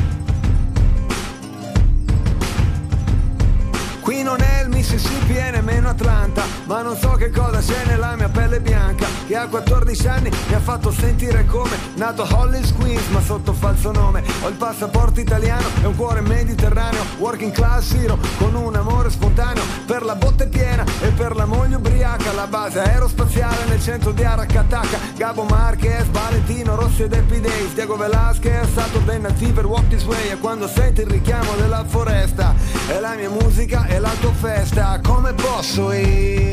Qui 4.06 4.22
non 4.22 4.40
è 4.40 4.62
il 4.62 4.68
Mississippi 4.68 5.34
e 5.34 5.50
nemmeno 5.50 5.88
Atlanta 5.88 6.44
Ma 6.66 6.80
non 6.80 6.96
so 6.96 7.14
che 7.14 7.28
cosa 7.30 7.58
c'è 7.58 7.86
nella 7.86 8.14
mia 8.14 8.28
pelle 8.28 8.60
bianca 8.60 9.04
Che 9.26 9.34
a 9.34 9.48
14 9.48 10.06
anni 10.06 10.30
mi 10.46 10.54
ha 10.54 10.60
fatto 10.60 10.92
sentire 10.92 11.44
come 11.44 11.76
Nato 11.96 12.22
a 12.22 12.28
Hollis 12.38 12.72
Queens 12.72 13.08
ma 13.08 13.20
sotto 13.20 13.52
falso 13.52 13.90
nome. 13.90 14.22
Ho 14.42 14.48
il 14.48 14.54
passaporto 14.54 15.18
italiano 15.18 15.66
e 15.82 15.86
un 15.86 15.96
cuore 15.96 16.20
mediterraneo 16.20 17.02
Working 17.18 17.50
class 17.50 17.94
hero 17.94 18.16
con 18.38 18.54
un 18.54 18.76
amore 18.76 19.10
spontaneo 19.10 19.64
Per 19.86 20.04
la 20.04 20.14
botte 20.14 20.46
piena 20.46 20.84
e 21.00 21.08
per 21.08 21.34
la 21.34 21.46
moglie 21.46 21.74
ubriaca. 21.74 22.32
La 22.32 22.46
base 22.46 22.78
aerospaziale 22.78 23.64
nel 23.66 23.82
centro 23.82 24.12
di 24.12 24.22
Aracataca 24.22 24.98
Gabo 25.16 25.42
Marquez, 25.44 26.06
Valentino 26.10 26.76
Rossi 26.76 27.02
ed 27.02 27.12
Happy 27.12 27.40
Days. 27.40 27.72
Diego 27.74 27.96
Velasquez, 27.96 28.72
Saturday 28.72 29.18
Night 29.18 29.36
Fever, 29.36 29.66
Walk 29.66 29.88
This 29.88 30.04
Way 30.04 30.30
E 30.30 30.38
quando 30.38 30.68
senti 30.68 31.00
il 31.00 31.08
richiamo 31.08 31.56
della 31.56 31.84
foresta 31.84 32.54
È 32.88 33.00
la 33.00 33.14
mia 33.14 33.30
musica, 33.30 33.84
è 33.86 33.98
la 33.98 34.12
tua 34.20 34.32
festa 34.32 35.00
Come 35.02 35.32
posso 35.34 35.92
io 35.92 36.46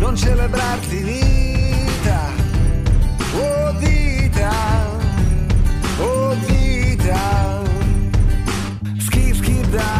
non 0.00 0.16
celebrarti 0.16 0.96
vita? 0.96 2.30
Oh 3.34 3.72
vita, 3.78 4.50
oh 5.98 6.34
vita. 6.46 7.62
Skip, 8.98 9.34
skip, 9.34 9.64
dive, 9.66 9.99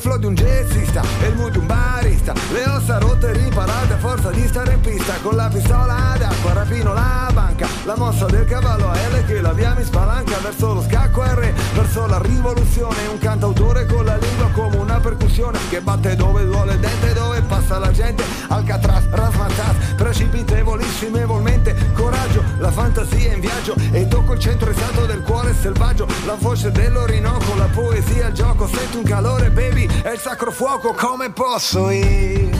flow 0.00 0.16
di 0.16 0.26
un 0.26 0.34
jazzista 0.34 1.02
e 1.20 1.26
il 1.26 1.36
mood 1.36 1.52
di 1.52 1.58
un 1.58 1.66
barista. 1.66 2.32
Le 2.52 2.64
ossa 2.68 2.98
rotte 2.98 3.32
riparate 3.32 3.92
a 3.92 3.98
forza 3.98 4.30
di 4.30 4.46
stare 4.46 4.72
in 4.72 4.80
pista. 4.80 5.14
Con 5.22 5.36
la 5.36 5.48
pistola 5.52 6.16
d'acqua 6.18 6.52
rapino 6.54 6.94
la 6.94 7.30
banca. 7.32 7.68
La 7.84 7.96
mossa 7.96 8.24
del 8.26 8.46
cavallo 8.46 8.88
a 8.88 8.94
L 8.94 9.24
che 9.26 9.40
la 9.40 9.52
via 9.52 9.74
mi 9.74 9.84
spalanca 9.84 10.38
Verso 10.38 10.74
lo 10.74 10.82
scacco 10.82 11.22
R, 11.22 11.52
verso 11.74 12.06
la 12.06 12.18
rivoluzione. 12.18 13.06
Un 13.10 13.18
cantautore 13.18 13.84
con 13.86 14.04
la 14.04 14.16
lingua 14.16 14.48
come 14.52 14.76
una 14.76 14.98
percussione 15.00 15.58
Che 15.68 15.80
batte 15.80 16.16
dove 16.16 16.44
duole 16.44 16.74
il 16.74 16.80
dente, 16.80 17.12
dove 17.12 17.42
passa 17.42 17.78
la 17.78 17.90
gente. 17.90 18.24
Alcatraz, 18.48 19.04
rasmatas, 19.10 19.76
precipitevolissimevolmente 19.96 21.76
Coraggio, 21.92 22.42
la 22.58 22.70
fantasia 22.70 23.34
in 23.34 23.40
viaggio. 23.40 23.74
E 23.92 24.08
tocco 24.08 24.32
il 24.32 24.38
centro 24.38 24.70
esatto 24.70 25.04
del 25.04 25.20
cuore 25.22 25.54
selvaggio. 25.60 26.06
La 26.24 26.36
voce 26.38 26.70
dell'Orinoco, 26.70 27.54
la 27.56 27.68
poesia, 27.72 28.28
il 28.28 28.34
gioco. 28.34 28.66
Senti 28.66 28.96
un 28.96 29.02
calore 29.02 29.50
baby, 29.50 29.88
è 30.02 30.10
il 30.10 30.18
sacro 30.18 30.50
fuoco 30.50 30.92
Come 30.92 31.30
posso 31.30 31.90
io? 31.90 32.50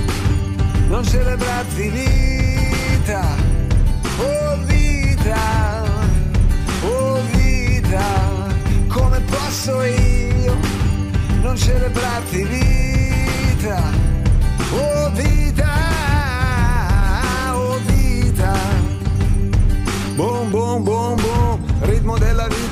Non 0.89 1.05
celebrarti 1.05 1.89
vita 1.89 3.37
Oh 4.19 4.57
vita, 4.65 5.83
oh 6.83 7.21
vita 7.33 8.05
Come 8.89 9.21
posso 9.21 9.83
io? 9.83 10.57
Non 11.43 11.57
celebrarti 11.57 12.45
vita 12.45 14.10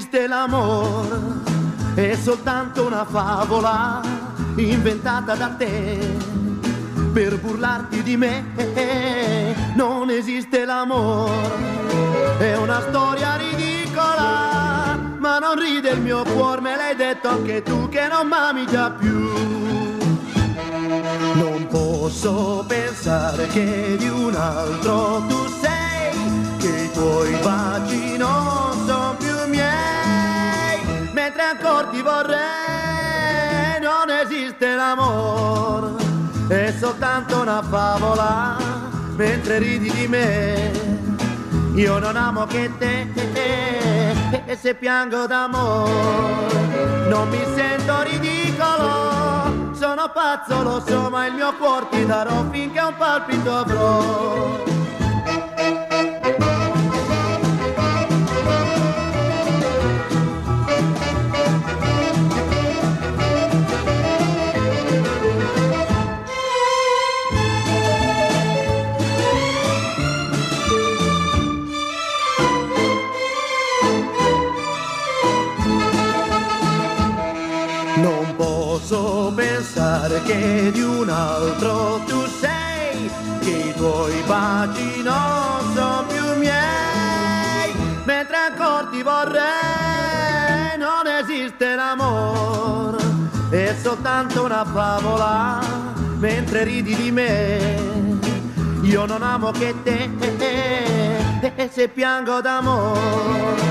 Esiste 0.00 0.26
l'amore, 0.26 1.18
è 1.94 2.16
soltanto 2.16 2.86
una 2.86 3.04
favola 3.04 4.00
inventata 4.56 5.34
da 5.34 5.48
te 5.48 5.98
per 7.12 7.38
burlarti 7.38 8.02
di 8.02 8.16
me. 8.16 9.54
Non 9.74 10.08
esiste 10.08 10.64
l'amore, 10.64 12.38
è 12.38 12.56
una 12.56 12.80
storia 12.88 13.36
ridicola, 13.36 14.98
ma 15.18 15.38
non 15.38 15.58
ride 15.58 15.90
il 15.90 16.00
mio 16.00 16.22
cuore, 16.22 16.62
me 16.62 16.76
l'hai 16.76 16.96
detto 16.96 17.28
anche 17.28 17.62
tu 17.62 17.90
che 17.90 18.08
non 18.08 18.26
m'ami 18.26 18.66
già 18.66 18.90
più. 18.90 19.28
Non 21.34 21.66
posso 21.68 22.64
pensare 22.66 23.46
che 23.48 23.96
di 23.98 24.08
un 24.08 24.34
altro 24.34 25.24
tu 25.28 25.46
sei, 25.60 26.56
che 26.56 26.84
i 26.84 26.90
tuoi 26.90 27.34
baci 27.42 28.16
non 28.16 28.70
sono 28.86 28.99
mentre 31.20 31.42
ancora 31.42 31.86
ti 31.88 32.00
vorrei, 32.00 33.78
non 33.82 34.08
esiste 34.08 34.74
l'amore, 34.74 36.02
è 36.48 36.72
soltanto 36.78 37.42
una 37.42 37.62
favola, 37.62 38.56
mentre 39.16 39.58
ridi 39.58 39.90
di 39.90 40.08
me. 40.08 40.70
Io 41.74 41.98
non 41.98 42.16
amo 42.16 42.46
che 42.46 42.70
te 42.78 43.06
e 44.46 44.56
se 44.56 44.74
piango 44.74 45.26
d'amore 45.26 47.08
non 47.08 47.28
mi 47.28 47.44
sento 47.54 48.02
ridicolo, 48.02 49.74
sono 49.74 50.10
pazzo 50.12 50.62
lo 50.62 50.82
so 50.86 51.10
ma 51.10 51.26
il 51.26 51.34
mio 51.34 51.54
cuore 51.56 51.86
ti 51.90 52.06
darò 52.06 52.44
finché 52.50 52.80
un 52.80 52.96
palpito 52.96 53.56
avrò. 53.56 54.89
Che 80.30 80.70
di 80.70 80.82
un 80.82 81.08
altro. 81.08 82.02
Tu 82.06 82.24
sei, 82.26 83.10
che 83.40 83.50
i 83.50 83.74
tuoi 83.74 84.22
baci 84.26 85.02
non 85.02 85.72
sono 85.74 86.04
più 86.06 86.24
miei, 86.36 87.72
mentre 88.04 88.36
ancora 88.36 88.86
ti 88.90 89.02
vorrei, 89.02 90.78
non 90.78 91.06
esiste 91.06 91.74
l'amore, 91.74 92.98
è 93.50 93.74
soltanto 93.82 94.44
una 94.44 94.64
favola, 94.64 95.60
mentre 96.18 96.64
ridi 96.64 96.94
di 96.94 97.10
me, 97.10 97.78
io 98.82 99.06
non 99.06 99.22
amo 99.22 99.50
che 99.50 99.74
te, 99.82 100.10
e 101.40 101.70
se 101.72 101.88
piango 101.88 102.40
d'amore, 102.40 103.62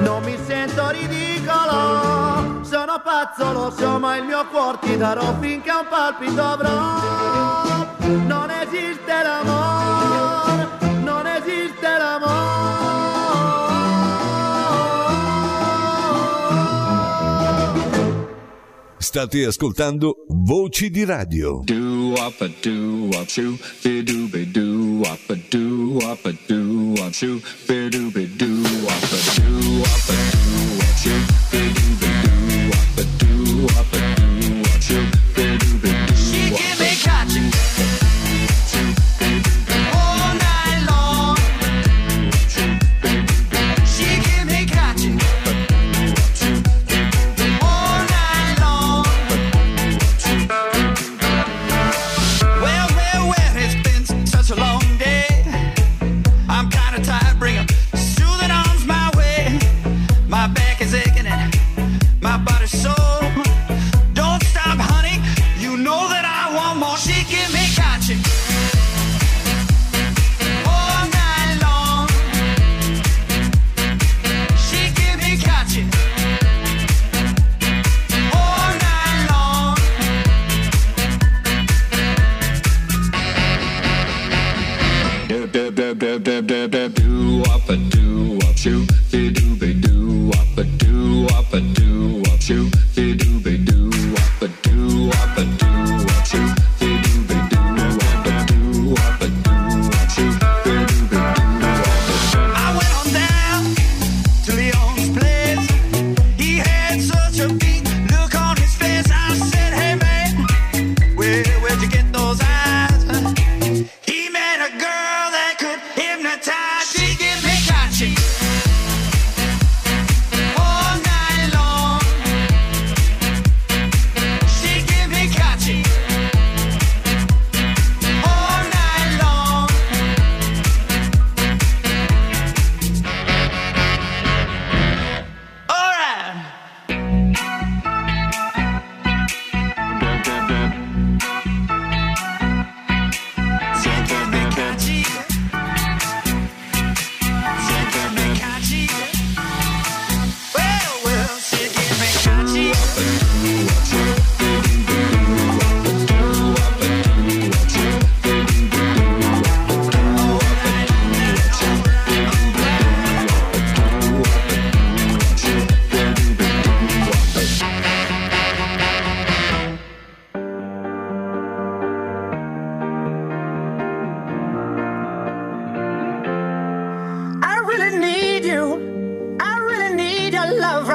non 0.00 0.22
mi 0.24 0.36
sento 0.46 0.88
ridicolo, 0.88 2.49
sono 2.70 3.00
pazzo 3.02 3.50
lo 3.52 3.74
so 3.76 3.98
ma 3.98 4.16
il 4.16 4.24
mio 4.24 4.46
cuore 4.46 4.78
ti 4.80 4.96
darò 4.96 5.34
finché 5.40 5.72
un 5.72 5.86
palpito 5.88 6.40
avrò 6.40 7.88
non 8.28 8.48
esiste 8.48 9.12
l'amore 9.24 10.68
non 11.02 11.26
esiste 11.26 11.88
l'amore 11.98 12.68
State 18.98 19.44
ascoltando 19.44 20.24
Voci 20.28 20.88
di 20.88 21.04
Radio. 21.04 21.62
Do 21.64 22.12
up 22.12 22.40
a 22.40 22.48
do 22.62 23.08
up 23.12 23.26
shoo, 23.26 23.58
be 23.82 24.04
do 24.04 24.28
be 24.28 24.48
do 24.48 25.00
up 25.00 25.28
a 25.28 25.34
do 25.48 25.98
up 26.04 26.24
a 26.24 26.32
do 26.46 26.94
up 26.96 27.12
shoo, 27.12 27.40
be 27.66 27.88
do 27.88 28.12
be 28.12 28.28
do 28.36 28.62
up 28.86 29.10
a 29.10 29.40
do 29.40 29.80
up 29.80 30.08
a 30.08 30.14
do 30.30 30.78
up 30.78 30.96
shoo, 30.96 31.59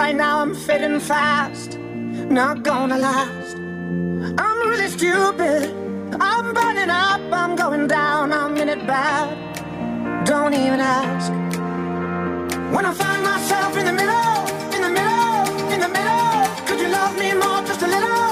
right 0.06 0.16
now 0.16 0.40
I'm 0.40 0.54
fading 0.54 1.00
fast, 1.00 1.80
not 2.40 2.62
gonna 2.62 2.96
last. 2.96 3.56
I'm 4.44 4.58
really 4.70 4.90
stupid. 4.98 5.64
I'm 6.30 6.54
burning 6.54 6.92
up, 6.92 7.22
I'm 7.42 7.56
going 7.56 7.88
down, 7.88 8.32
I'm 8.32 8.56
in 8.58 8.70
it 8.70 8.86
bad. 8.86 9.28
Don't 10.24 10.54
even 10.54 10.80
ask. 10.80 11.32
When 12.76 12.86
I 12.86 12.94
find 12.94 13.22
myself 13.32 13.72
in 13.80 13.86
the 13.90 13.96
middle, 14.02 14.38
in 14.76 14.82
the 14.88 14.94
middle, 15.00 15.38
in 15.74 15.80
the 15.86 15.92
middle, 15.98 16.30
could 16.68 16.80
you 16.84 16.90
love 17.00 17.14
me 17.24 17.30
more, 17.44 17.62
just 17.70 17.82
a 17.88 17.90
little, 17.96 18.25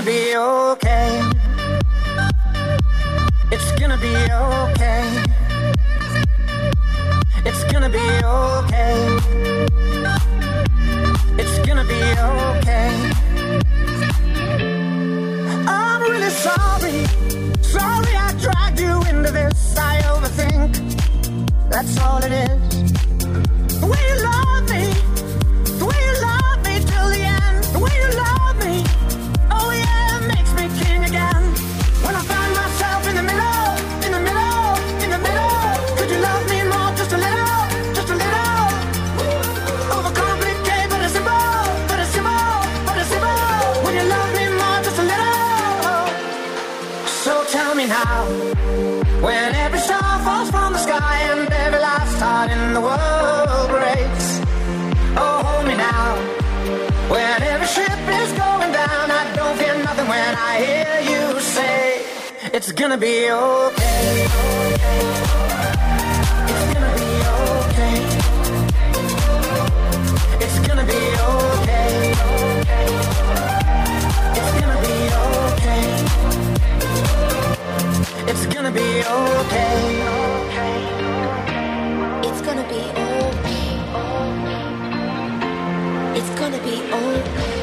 wanna 0.00 0.06
be 0.06 0.34
old. 0.34 0.69
Gonna 62.80 62.96
be 62.96 63.30
okay. 63.30 64.26
It's 66.48 66.64
gonna 66.72 66.92
be 66.96 67.10
okay. 67.28 67.96
It's 70.40 70.58
gonna 70.66 70.84
be 70.86 71.00
okay. 71.28 72.14
It's 74.34 74.52
gonna 74.58 74.78
be 74.80 74.94
okay. 75.12 75.84
It's 78.30 78.46
gonna 78.46 78.70
be 78.72 78.88
okay. 79.04 79.74
It's 82.26 82.40
gonna 82.40 82.64
be 82.66 82.80
okay. 83.04 83.60
It's 86.18 86.30
gonna 86.40 86.58
be 86.64 86.76
okay. 86.90 87.59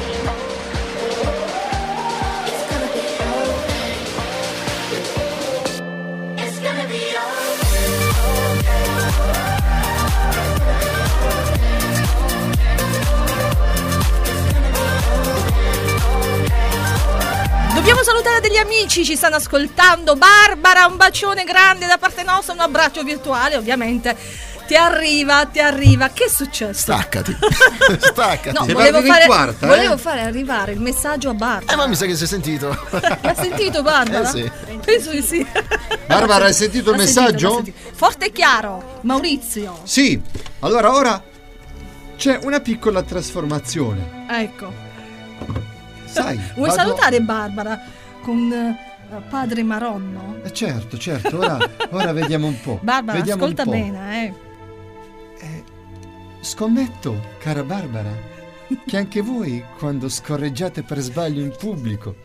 Dobbiamo 17.88 18.06
salutare 18.06 18.42
degli 18.42 18.58
amici, 18.58 19.06
ci 19.06 19.16
stanno 19.16 19.38
ascoltando. 19.38 20.18
Barbara, 20.18 20.88
un 20.88 20.98
bacione 20.98 21.46
grande 21.46 21.86
da 21.86 21.98
parte 21.98 22.22
nostra, 22.22 22.52
un 22.52 22.60
abbraccio 22.60 23.02
virtuale, 23.02 23.56
ovviamente. 23.56 24.14
Ti 24.68 24.76
arriva, 24.76 25.46
ti 25.46 25.62
arriva. 25.62 26.10
Che 26.10 26.26
è 26.26 26.28
successo? 26.28 26.82
Staccati. 26.82 27.34
Staccati. 27.98 28.52
No, 28.52 28.66
volevo 28.66 29.02
fare, 29.02 29.26
quarta, 29.26 29.66
eh? 29.66 29.70
volevo 29.70 29.96
fare 29.96 30.20
arrivare 30.20 30.74
il 30.74 30.82
messaggio 30.82 31.30
a 31.30 31.34
Barbara. 31.34 31.72
Eh, 31.72 31.76
ma 31.78 31.88
mi 31.88 31.96
sa 31.96 32.06
che 32.06 32.18
si 32.18 32.26
è 32.26 32.28
sentito. 32.28 32.68
L'ha 32.92 33.36
sentito 33.36 33.82
Barbara? 33.82 34.30
Eh, 34.30 34.32
sì. 34.34 34.52
Penso 34.84 35.12
di 35.12 35.22
sì. 35.22 35.48
Barbara, 36.08 36.44
hai 36.44 36.54
sentito 36.54 36.92
il 36.92 36.98
messaggio? 36.98 37.54
sentito. 37.54 37.78
Forte 37.96 38.26
e 38.26 38.32
chiaro, 38.34 39.00
Maurizio. 39.04 39.80
Sì. 39.84 40.22
Allora, 40.60 40.94
ora 40.94 41.24
c'è 42.18 42.38
una 42.44 42.60
piccola 42.60 43.02
trasformazione. 43.02 44.26
Ecco. 44.30 44.88
Sai, 46.08 46.40
Vuoi 46.56 46.70
vado- 46.70 46.82
salutare 46.82 47.22
Barbara 47.22 47.80
con 48.22 48.52
eh, 48.52 49.22
padre 49.30 49.64
Maronno? 49.64 50.38
Eh, 50.44 50.52
certo, 50.52 50.98
certo, 50.98 51.38
ora, 51.38 51.58
ora 51.92 52.12
vediamo 52.14 52.48
un 52.48 52.60
po'. 52.62 52.80
Barbara, 52.82 53.18
vediamo 53.18 53.44
ascolta 53.44 53.64
po'. 53.64 53.72
bene, 53.72 54.26
eh. 54.26 54.34
Scommetto, 56.40 57.36
cara 57.40 57.64
Barbara, 57.64 58.12
che 58.86 58.98
anche 58.98 59.22
voi, 59.22 59.64
quando 59.78 60.08
scorreggiate 60.08 60.82
per 60.84 61.00
sbaglio 61.00 61.42
in 61.42 61.54
pubblico, 61.58 62.16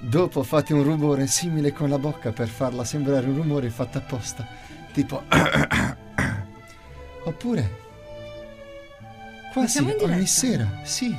dopo 0.00 0.42
fate 0.42 0.74
un 0.74 0.82
rumore 0.82 1.26
simile 1.28 1.72
con 1.72 1.88
la 1.88 1.98
bocca 1.98 2.32
per 2.32 2.48
farla 2.48 2.84
sembrare 2.84 3.26
un 3.26 3.36
rumore 3.36 3.70
fatto 3.70 3.98
apposta, 3.98 4.46
tipo... 4.92 5.22
Oppure... 7.24 7.82
Quasi 9.52 9.78
ogni 9.78 10.26
sera, 10.26 10.80
sì, 10.82 11.16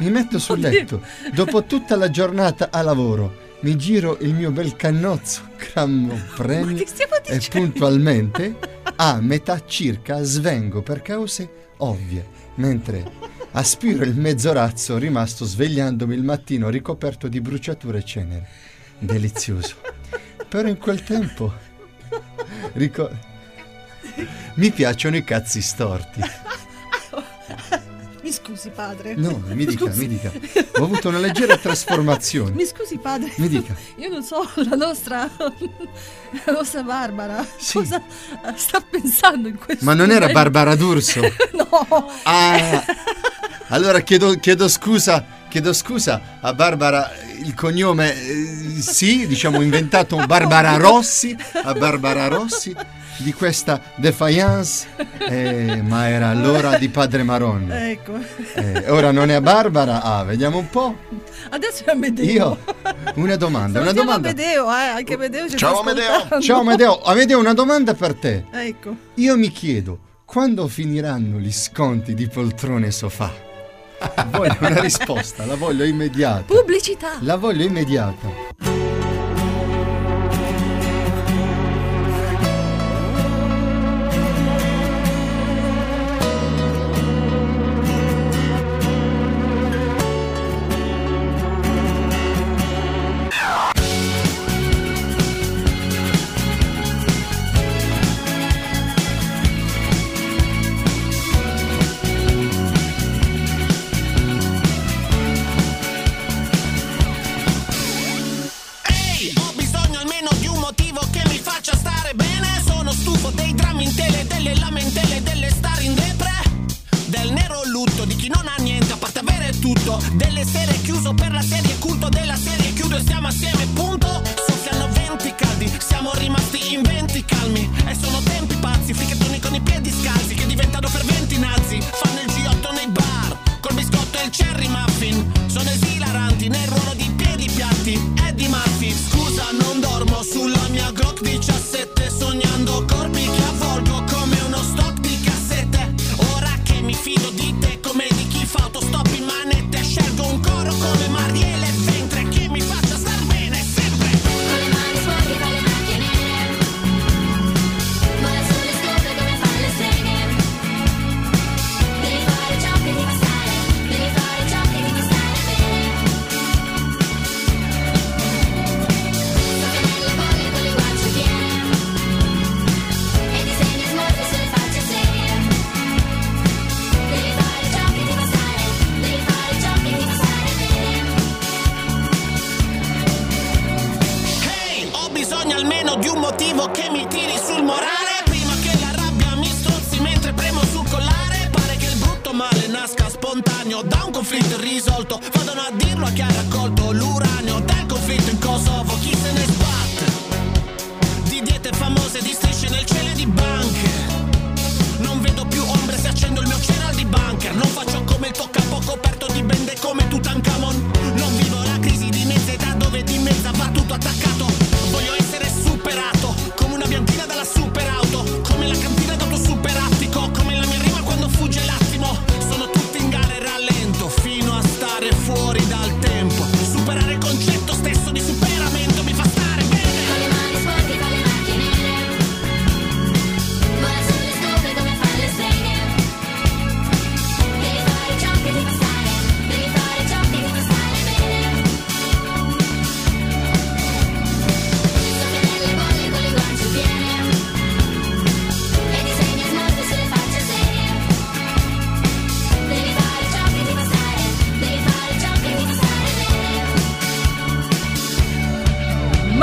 mi 0.00 0.10
metto 0.10 0.38
sul 0.38 0.60
letto, 0.60 1.02
dopo 1.32 1.64
tutta 1.64 1.96
la 1.96 2.10
giornata 2.10 2.68
a 2.70 2.82
lavoro, 2.82 3.48
mi 3.60 3.76
giro 3.76 4.18
il 4.20 4.34
mio 4.34 4.50
bel 4.50 4.76
cannozzo, 4.76 5.50
grammo 5.56 6.18
premio 6.34 6.84
e 7.24 7.40
puntualmente 7.50 8.56
a 8.96 9.20
metà 9.20 9.64
circa 9.64 10.22
svengo 10.22 10.82
per 10.82 11.02
cause 11.02 11.68
ovvie, 11.78 12.26
mentre 12.56 13.10
aspiro 13.52 14.04
il 14.04 14.14
mezzorazzo 14.14 14.98
rimasto 14.98 15.44
svegliandomi 15.44 16.14
il 16.14 16.22
mattino 16.22 16.68
ricoperto 16.68 17.28
di 17.28 17.40
bruciature 17.40 17.98
e 17.98 18.04
cenere. 18.04 18.48
Delizioso. 18.98 19.76
Però 20.48 20.68
in 20.68 20.78
quel 20.78 21.02
tempo 21.02 21.52
rico- 22.74 23.10
mi 24.54 24.70
piacciono 24.70 25.16
i 25.16 25.24
cazzi 25.24 25.62
storti. 25.62 26.20
Mi 28.30 28.36
scusi 28.36 28.70
padre. 28.70 29.14
No, 29.16 29.42
mi 29.44 29.66
dica, 29.66 29.90
mi 29.92 30.06
dica. 30.06 30.30
Ho 30.78 30.84
avuto 30.84 31.08
una 31.08 31.18
leggera 31.18 31.56
trasformazione. 31.56 32.52
Mi 32.52 32.64
scusi 32.64 32.96
padre. 32.98 33.32
Mi 33.38 33.48
dica. 33.48 33.74
Io 33.96 34.08
non 34.08 34.22
so, 34.22 34.48
la 34.54 34.76
nostra 34.76 35.28
la 35.36 36.52
nostra 36.52 36.84
Barbara 36.84 37.44
cosa 37.72 38.00
sta 38.54 38.80
pensando 38.88 39.48
in 39.48 39.56
questo 39.58 39.84
Ma 39.84 39.94
non 39.94 40.10
era 40.10 40.28
momento? 40.28 40.34
Barbara 40.34 40.76
D'Urso? 40.76 41.20
No. 41.52 42.08
Ah, 42.22 42.84
allora 43.68 44.00
chiedo, 44.00 44.34
chiedo 44.34 44.68
scusa, 44.68 45.24
chiedo 45.50 45.72
scusa 45.72 46.38
a 46.40 46.54
Barbara, 46.54 47.10
il 47.42 47.54
cognome 47.54 48.14
eh, 48.14 48.80
sì, 48.80 49.26
diciamo 49.26 49.60
inventato 49.60 50.16
Barbara 50.24 50.76
Rossi, 50.76 51.36
a 51.64 51.72
Barbara 51.72 52.28
Rossi 52.28 52.74
di 53.16 53.32
questa 53.32 53.82
defiance, 53.96 54.86
eh, 55.18 55.82
ma 55.82 56.08
era 56.08 56.32
l'ora 56.34 56.78
di 56.78 56.88
Padre 56.88 57.24
Maronna. 57.24 57.90
Ecco. 57.90 58.16
Eh, 58.54 58.88
ora 58.90 59.10
non 59.10 59.28
è 59.28 59.34
a 59.34 59.40
Barbara, 59.40 60.02
ah, 60.02 60.22
vediamo 60.22 60.58
un 60.58 60.70
po'. 60.70 60.96
Adesso 61.50 61.84
è 61.84 61.90
Amedeo. 61.90 62.24
Io, 62.24 62.58
una 63.16 63.34
domanda, 63.34 63.80
una 63.80 63.92
domanda. 63.92 64.30
Amedeo, 64.30 64.70
eh, 64.70 64.86
anche 64.86 65.14
Amedeo 65.14 65.48
ci 65.50 65.56
Ciao, 65.56 65.80
Amedeo. 65.80 66.12
ascoltando. 66.12 66.44
Ciao 66.44 66.60
Amedeo, 66.60 67.02
Amedeo, 67.02 67.38
una 67.40 67.54
domanda 67.54 67.94
per 67.94 68.14
te. 68.14 68.44
Ecco. 68.52 68.94
Io 69.14 69.36
mi 69.36 69.50
chiedo, 69.50 69.98
quando 70.24 70.68
finiranno 70.68 71.38
gli 71.38 71.52
sconti 71.52 72.14
di 72.14 72.28
poltrone 72.28 72.86
e 72.86 72.90
sofà? 72.92 73.48
Voglio 74.30 74.56
una 74.60 74.80
risposta, 74.80 75.44
la 75.44 75.56
voglio 75.56 75.84
immediata. 75.84 76.44
Pubblicità. 76.54 77.18
La 77.20 77.36
voglio 77.36 77.64
immediata. 77.64 78.79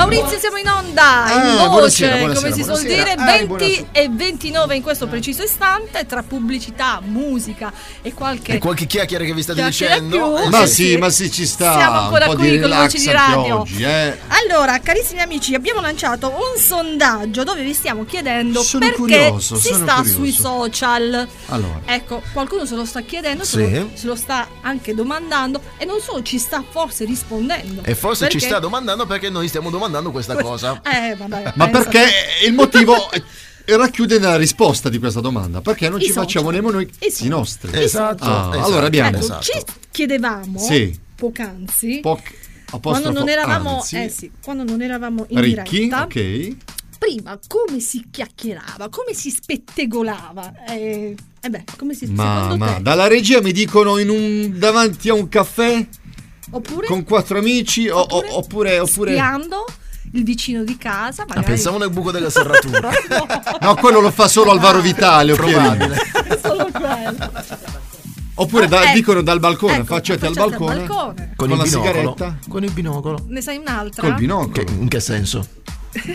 Maurizio, 0.07 0.39
siamo 0.39 0.55
in 0.55 0.67
onda 0.69 1.23
Ah, 1.25 1.33
in 1.33 1.41
voce, 1.57 1.67
buonasera, 1.67 2.17
buonasera, 2.17 2.39
come 2.39 2.53
si 2.53 2.63
suol 2.63 2.81
dire, 2.81 3.11
Ah, 3.11 3.25
20 3.25 3.45
buonasera. 3.45 3.87
e 3.91 4.09
29 4.09 4.75
in 4.77 4.81
questo 4.81 5.07
preciso 5.07 5.43
istante, 5.43 6.05
tra 6.05 6.23
pubblicità, 6.23 7.01
musica 7.03 7.73
e 8.01 8.13
qualche, 8.13 8.53
E 8.53 8.57
qualche 8.57 8.85
chiacchiera 8.85 9.25
che 9.25 9.33
vi 9.33 9.41
state 9.41 9.61
dicendo? 9.65 10.17
più. 10.17 10.49
Ma 10.49 10.65
sì. 10.65 10.73
sì, 10.91 10.97
ma 10.97 11.09
sì, 11.09 11.29
ci 11.29 11.45
sta. 11.45 11.73
Siamo 11.77 11.99
ancora 11.99 12.25
un 12.27 12.31
po' 12.31 12.37
qui 12.37 12.51
di 12.51 12.59
con 12.59 12.69
relax 12.69 12.91
Voci 12.93 12.97
di 12.99 13.11
Radio. 13.11 13.59
oggi, 13.59 13.83
eh. 13.83 14.17
Allora, 14.27 14.79
carissimi 14.79 15.19
amici, 15.19 15.53
abbiamo 15.53 15.81
lanciato 15.81 16.29
un 16.29 16.57
sondaggio 16.61 17.43
dove 17.43 17.61
vi 17.63 17.73
stiamo 17.73 18.05
chiedendo 18.05 18.61
Sono 18.63 18.85
perché 18.85 18.97
curioso, 19.01 19.55
si 19.57 19.67
sono 19.73 19.83
sta 19.83 19.95
curioso. 19.95 20.15
sui 20.19 20.31
social. 20.31 21.27
Allora. 21.47 21.81
Ecco, 21.83 22.21
qualcuno 22.31 22.65
se 22.65 22.75
lo 22.75 22.85
sta 22.85 23.01
chiedendo, 23.01 23.43
Sì. 23.43 23.57
se, 23.57 23.79
lo, 23.79 23.89
se 23.93 24.07
lo 24.07 24.15
sta 24.15 24.47
anche 24.61 24.93
domandando 24.95 25.61
e 25.77 25.83
non 25.83 25.99
solo 25.99 26.21
ci 26.23 26.39
sta 26.39 26.63
forse 26.67 27.03
rispondendo. 27.03 27.81
E 27.83 27.93
forse 27.93 28.29
ci 28.29 28.39
sta 28.39 28.59
domandando 28.59 29.05
perché 29.05 29.29
noi 29.29 29.49
stiamo 29.49 29.69
domandando 29.69 29.95
questa 30.11 30.35
cosa. 30.35 30.81
Eh, 30.83 31.15
vabbè, 31.15 31.53
Ma 31.55 31.69
perché 31.69 32.05
il 32.45 32.53
motivo 32.53 32.95
racchiude 33.65 34.19
nella 34.19 34.37
risposta 34.37 34.87
di 34.89 34.97
questa 34.99 35.19
domanda? 35.19 35.61
Perché 35.61 35.89
non 35.89 35.99
I 35.99 36.03
ci 36.03 36.07
social. 36.07 36.23
facciamo 36.23 36.49
nemmeno 36.51 36.73
noi 36.73 36.89
I 36.99 37.13
i, 37.25 37.27
nostri? 37.27 37.69
Esatto, 37.77 38.23
Ah, 38.23 38.49
esatto. 38.51 38.65
Allora 38.65 38.85
abbiamo 38.85 39.17
Ecco, 39.17 39.39
ci 39.41 39.51
chiedevamo 39.91 40.57
Sì. 40.59 40.97
poc'anzi 41.15 41.99
poc- 42.01 42.33
quando 42.81 43.11
non 43.11 43.27
eravamo 43.29 43.75
anzi, 43.77 43.95
eh 44.03 44.09
sì, 44.09 44.31
quando 44.41 44.63
non 44.63 44.81
eravamo 44.81 45.25
in 45.29 45.41
ricchi, 45.41 45.79
diretta 45.87 46.03
ok. 46.03 46.55
prima 46.99 47.39
come 47.47 47.79
si 47.79 48.05
chiacchierava 48.11 48.89
come 48.89 49.13
si 49.13 49.29
spettegolava 49.31 50.65
eh, 50.67 51.15
eh 51.41 51.49
beh 51.49 51.63
come 51.77 51.93
si 51.93 52.07
Ma, 52.07 52.55
ma 52.57 52.73
te 52.75 52.81
dalla 52.81 53.07
regia 53.07 53.41
mi 53.41 53.51
dicono 53.53 53.97
in 53.99 54.09
un, 54.09 54.57
davanti 54.59 55.07
a 55.09 55.13
un 55.13 55.29
caffè 55.29 55.85
oppure 56.51 56.87
con 56.87 57.03
quattro 57.03 57.37
amici 57.39 57.87
o- 57.87 57.97
o- 57.99 58.23
oppure, 58.37 58.79
oppure 58.79 59.11
spiando 59.11 59.65
il 60.13 60.23
vicino 60.23 60.63
di 60.63 60.77
casa 60.77 61.23
Ah, 61.23 61.25
magari 61.27 61.45
pensavo 61.47 61.77
nel 61.77 61.89
buco 61.89 62.11
della 62.11 62.29
serratura. 62.29 62.89
no 63.61 63.75
quello 63.75 63.99
lo 63.99 64.11
fa 64.11 64.27
solo 64.27 64.51
Alvaro 64.51 64.79
Vitale 64.81 65.33
Probabile. 65.33 65.95
Solo 66.41 66.69
quello 66.71 67.31
oppure 68.39 68.67
da- 68.67 68.91
Eh, 68.91 68.93
dicono 68.93 69.21
dal 69.21 69.39
balcone 69.39 69.73
ecco, 69.73 69.81
affacciate 69.93 70.25
al 70.27 70.33
balcone, 70.33 70.75
balcone. 70.85 71.33
Con, 71.35 71.47
con 71.49 71.57
la 71.57 71.63
binocolo. 71.63 71.87
sigaretta 71.89 72.37
Con 72.47 72.63
il 72.63 72.71
binocolo. 72.71 73.25
ne 73.27 73.41
sai 73.41 73.57
un'altra 73.57 74.01
col 74.03 74.15
binocolo 74.15 74.51
Che- 74.51 74.65
in 74.71 74.87
che 74.87 74.99
senso? 74.99 75.47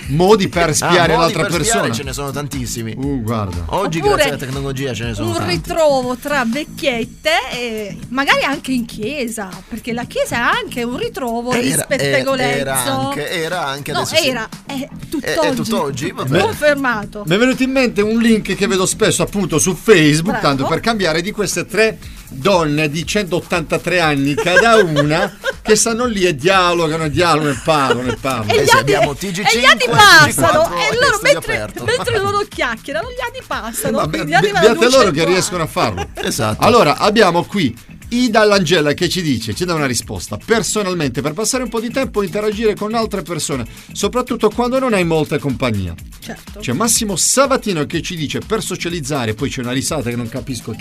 Modi 0.09 0.49
per 0.49 0.75
spiare 0.75 1.13
Ah, 1.13 1.17
modi 1.17 1.33
l'altra 1.33 1.43
per 1.43 1.51
spiare 1.65 1.81
persona 1.81 1.93
ce 1.95 2.03
ne 2.05 2.13
sono 2.13 2.31
tantissimi. 2.31 2.95
uh 2.97 3.23
guarda 3.23 3.65
Oggi, 3.67 3.99
Oppure 3.99 4.15
grazie 4.15 4.31
alla 4.33 4.39
tecnologia, 4.41 4.93
ce 4.95 5.05
ne 5.05 5.15
sono 5.15 5.29
un 5.31 5.35
tanti. 5.37 5.55
ritrovo 5.55 6.17
tra 6.17 6.45
vecchiette 6.47 7.31
e 7.53 7.97
magari 8.09 8.45
anche 8.45 8.73
in 8.73 8.85
chiesa 8.85 9.49
perché 9.69 9.93
la 9.93 10.05
chiesa 10.05 10.37
è 10.37 10.57
anche 10.63 10.83
un 10.83 10.97
ritrovo 10.97 11.53
di 11.53 11.71
Era- 11.71 11.83
spettegolezzo 11.83 12.59
era 12.61 12.83
anche- 12.85 13.31
era 13.31 13.67
anche, 13.67 13.93
no 13.93 14.05
era 14.13 14.49
è 14.67 14.73
È- 14.75 14.89
tutt'oggi 15.09 15.47
è 15.49 15.55
tutt'oggi, 15.55 16.11
vabbè. 16.13 16.41
confermato 16.41 17.25
Mi 17.27 17.35
è 17.35 17.39
venuto 17.39 17.63
in 17.63 17.71
mente 17.71 18.03
un 18.03 18.19
link 18.21 18.55
che 18.55 18.67
vedo 18.67 18.87
spesso 18.87 19.23
appunto 19.23 19.59
su 19.59 19.75
Facebook, 19.75 20.39
Bravo. 20.39 20.47
tanto 20.47 20.67
per 20.67 20.81
cambiare, 20.81 21.21
di 21.23 21.31
queste 21.33 21.67
tre 21.67 21.99
donne 22.33 22.89
di 22.89 23.07
183 23.07 24.01
anni 24.01 24.35
cada 24.35 24.77
una 24.77 25.37
che 25.63 25.77
stanno 25.77 26.07
lì 26.07 26.25
e 26.25 26.35
dialogano, 26.35 27.05
e 27.05 27.11
dialogano 27.11 27.51
e 27.51 27.61
parlano 27.65 28.11
e 28.11 28.17
parlano. 28.21 28.53
e 28.53 28.57
Eh 28.57 28.65
gli 28.65 28.71
anni, 28.71 28.81
abbiamo 28.81 29.13
e 29.13 29.17
TG5, 29.17 29.59
gli 29.59 29.65
anni 29.65 29.85
passano 29.89 30.63
TG4 30.63 30.77
e 30.77 30.89
e 30.89 30.99
loro 31.01 31.19
mentre, 31.23 31.73
mentre 31.85 32.19
loro 32.19 32.39
chiacchierano 32.49 33.09
gli 33.09 33.23
anni 33.27 33.45
passano 33.47 33.99
Ma 33.99 34.09
quindi 34.09 34.31
be- 34.31 34.37
a 34.37 34.41
beate 34.41 34.67
loro 34.67 35.11
200 35.11 35.11
che 35.13 35.25
riescono 35.25 35.63
a 35.63 35.67
farlo. 35.67 36.09
Esatto. 36.23 36.65
Allora, 36.65 36.99
abbiamo 36.99 37.45
qui 37.45 37.75
Ida 38.13 38.45
Langella 38.45 38.93
che 38.93 39.09
ci 39.09 39.23
dice, 39.23 39.55
ci 39.55 39.65
dà 39.65 39.75
una 39.75 39.87
risposta. 39.87 40.37
Personalmente, 40.45 41.23
per 41.23 41.33
passare 41.33 41.63
un 41.63 41.71
po' 41.71 41.81
di 41.81 41.91
tempo, 41.91 42.23
interagire 42.23 42.75
con 42.75 42.95
altre 42.95 43.23
persone, 43.23 43.67
soprattutto 43.93 44.51
quando 44.51 44.79
non 44.79 44.93
hai 44.93 45.05
molta 45.05 45.39
compagnia. 45.39 45.95
certo 46.21 46.61
C'è 46.61 46.73
Massimo 46.73 47.17
Sabatino 47.17 47.87
che 47.87 48.03
ci 48.03 48.15
dice 48.15 48.41
per 48.41 48.63
socializzare, 48.63 49.35
poi 49.35 49.49
c'è 49.49 49.63
una 49.63 49.73
risata 49.73 50.11
che 50.11 50.17
non 50.17 50.29
capisco 50.29 50.75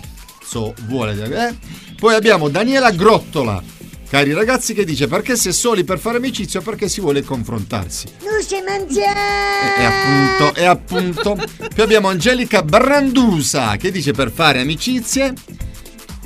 cazzo 0.52 0.74
vuole. 0.86 1.48
eh? 1.48 1.56
Poi 1.96 2.14
abbiamo 2.16 2.50
Daniela 2.50 2.92
Grottola, 2.92 3.62
cari 4.10 4.34
ragazzi, 4.34 4.74
che 4.74 4.84
dice 4.84 5.08
perché 5.08 5.38
si 5.38 5.50
è 5.50 5.52
soli 5.54 5.84
per 5.84 5.98
fare 6.00 6.18
amicizia 6.18 6.62
perché 6.62 6.90
si 6.90 7.00
vuole 7.00 7.24
confrontarsi. 7.24 8.08
Non 8.24 8.42
si 8.42 8.56
mangia. 8.66 9.14
E, 9.78 9.82
e 9.82 9.86
appunto, 9.86 10.60
e 10.60 10.66
appunto. 10.66 11.36
Poi 11.74 11.84
abbiamo 11.84 12.10
Angelica 12.10 12.64
Brandusa 12.64 13.78
che 13.78 13.92
dice 13.92 14.12
per 14.12 14.32
fare 14.32 14.60
amicizie. 14.60 15.34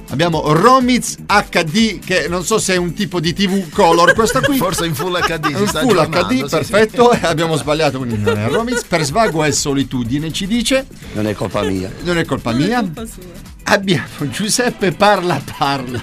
Abbiamo 0.10 0.54
Romiz 0.54 1.18
HD 1.26 1.98
che 1.98 2.28
non 2.28 2.46
so 2.46 2.60
se 2.60 2.76
è 2.76 2.78
un 2.78 2.94
tipo 2.94 3.20
di 3.20 3.34
TV 3.34 3.70
color 3.72 4.14
questa 4.14 4.40
qui. 4.40 4.56
Forse 4.58 4.86
in 4.86 4.94
full 4.94 5.20
HD 5.20 5.52
sta 5.66 5.82
full 5.82 6.08
HD, 6.10 6.44
sì, 6.44 6.50
perfetto. 6.50 7.12
E 7.12 7.20
abbiamo 7.24 7.56
sbagliato 7.56 7.98
quindi 7.98 8.20
non 8.20 8.38
è 8.38 8.48
Romiz 8.48 8.84
per 8.84 9.04
svago 9.04 9.44
e 9.44 9.52
solitudine 9.52 10.32
ci 10.32 10.46
dice. 10.46 10.86
Non 11.14 11.26
è 11.26 11.34
colpa 11.34 11.64
mia. 11.64 11.92
Non 12.04 12.20
è 12.20 12.24
colpa 12.24 12.52
mia. 12.54 12.88
Abbiamo 13.68 14.30
Giuseppe 14.30 14.92
Parla 14.92 15.42
Parla. 15.58 16.02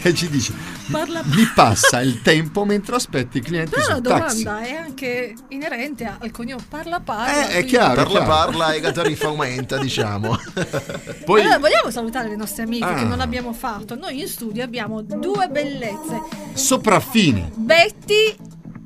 che 0.00 0.14
ci 0.14 0.28
dice 0.28 0.52
Parla 0.90 1.20
mi 1.24 1.44
passa 1.54 2.00
il 2.00 2.22
tempo 2.22 2.64
mentre 2.64 2.96
aspetti 2.96 3.38
i 3.38 3.40
clienti 3.42 3.72
Però 3.72 3.86
la 3.88 3.94
sul 3.94 4.02
taxi. 4.02 4.42
domanda 4.42 4.66
è 4.66 4.74
anche 4.74 5.34
inerente 5.48 6.16
al 6.18 6.30
cognome 6.30 6.62
parla 6.66 6.98
parla. 7.00 7.48
Eh, 7.50 7.58
è 7.58 7.64
chiaro. 7.66 8.02
Parla 8.04 8.22
parla 8.22 8.72
e 8.72 8.80
la 8.80 8.90
tariffa 8.90 9.26
aumenta, 9.26 9.76
diciamo. 9.76 10.34
Poi 11.26 11.42
Allora, 11.42 11.58
vogliamo 11.58 11.90
salutare 11.90 12.28
le 12.30 12.36
nostre 12.36 12.62
amiche 12.62 12.86
Ah. 12.86 12.94
che 12.94 13.04
non 13.04 13.18
l'abbiamo 13.18 13.52
fatto. 13.52 13.94
Noi 13.96 14.18
in 14.18 14.28
studio 14.28 14.64
abbiamo 14.64 15.02
due 15.02 15.46
bellezze, 15.48 16.22
sopraffine. 16.54 17.50
Betty 17.54 18.34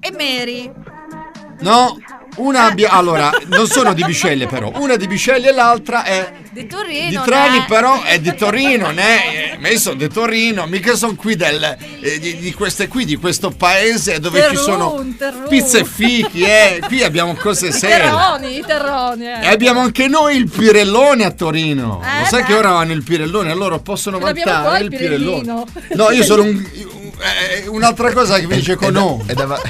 e 0.01 0.11
Mary. 0.11 0.73
No, 1.63 1.99
una 2.37 2.65
abbia 2.65 2.91
allora, 2.91 3.31
non 3.47 3.67
sono 3.67 3.93
di 3.93 4.03
Bisceglie 4.05 4.47
però, 4.47 4.73
una 4.77 4.97
di 4.97 5.07
Bisceglie 5.07 5.51
e 5.51 5.53
l'altra 5.53 6.03
è 6.05 6.33
Di 6.51 6.67
Torino. 6.67 7.09
di 7.11 7.21
Trani 7.25 7.59
né? 7.59 7.65
però 7.69 8.03
è 8.03 8.19
di 8.19 8.35
Torino, 8.35 8.91
né? 8.91 9.59
Eh, 9.61 9.69
io 9.71 9.79
sono 9.79 9.97
di 9.97 10.09
Torino, 10.09 10.67
mica 10.67 10.95
sono 10.95 11.15
qui 11.15 11.37
del, 11.37 11.63
eh, 12.01 12.19
di, 12.19 12.39
di 12.39 12.53
queste 12.55 12.89
qui, 12.89 13.05
di 13.05 13.17
questo 13.17 13.51
paese 13.51 14.19
dove 14.19 14.49
ci 14.51 14.57
sono 14.57 15.05
terrun. 15.19 15.47
pizze 15.49 15.81
e 15.81 15.85
fichi, 15.85 16.43
eh. 16.43 16.81
Qui 16.87 17.03
abbiamo 17.03 17.35
cose 17.35 17.69
I 17.69 17.73
serie. 17.73 17.97
terroni, 18.11 18.57
i 18.59 18.65
terroni. 18.67 19.27
eh. 19.27 19.39
E 19.43 19.49
abbiamo 19.49 19.81
anche 19.81 20.09
noi 20.09 20.37
il 20.37 20.49
Pirellone 20.51 21.25
a 21.25 21.31
Torino. 21.31 22.01
Eh, 22.03 22.21
Lo 22.21 22.25
sai 22.27 22.41
beh. 22.41 22.47
che 22.47 22.55
ora 22.55 22.71
hanno 22.79 22.93
il 22.93 23.03
Pirellone, 23.03 23.51
allora 23.51 23.79
possono 23.79 24.19
vantare 24.19 24.79
il 24.79 24.85
il 24.93 24.99
Pirellone. 24.99 25.65
No, 25.95 26.11
io 26.11 26.23
sono 26.25 26.43
un, 26.43 26.65
un- 27.23 27.64
eh, 27.64 27.68
un'altra 27.68 28.12
cosa 28.12 28.39
che 28.39 28.47
finisce 28.47 28.75
con 28.77 28.93
no. 28.93 29.23
È 29.27 29.33
da, 29.35 29.47
va- 29.47 29.61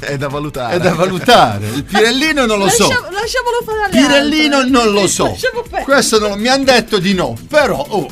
è 0.00 0.16
da 0.16 0.28
valutare. 0.28 0.74
È 0.76 0.78
da 0.78 0.94
valutare. 0.94 1.66
Il 1.68 1.84
Pirellino 1.84 2.44
non 2.46 2.58
lo 2.58 2.68
so. 2.68 2.88
Lascia- 2.88 3.08
lasciamolo 3.10 3.58
fare 3.64 3.88
Pirellino 3.90 4.56
altre. 4.56 4.70
non 4.70 4.90
lo 4.92 5.06
so. 5.06 5.36
Questo 5.84 6.18
non, 6.18 6.38
mi 6.38 6.48
hanno 6.48 6.64
detto 6.64 6.98
di 6.98 7.14
no, 7.14 7.36
però 7.48 7.84
oh, 7.88 8.06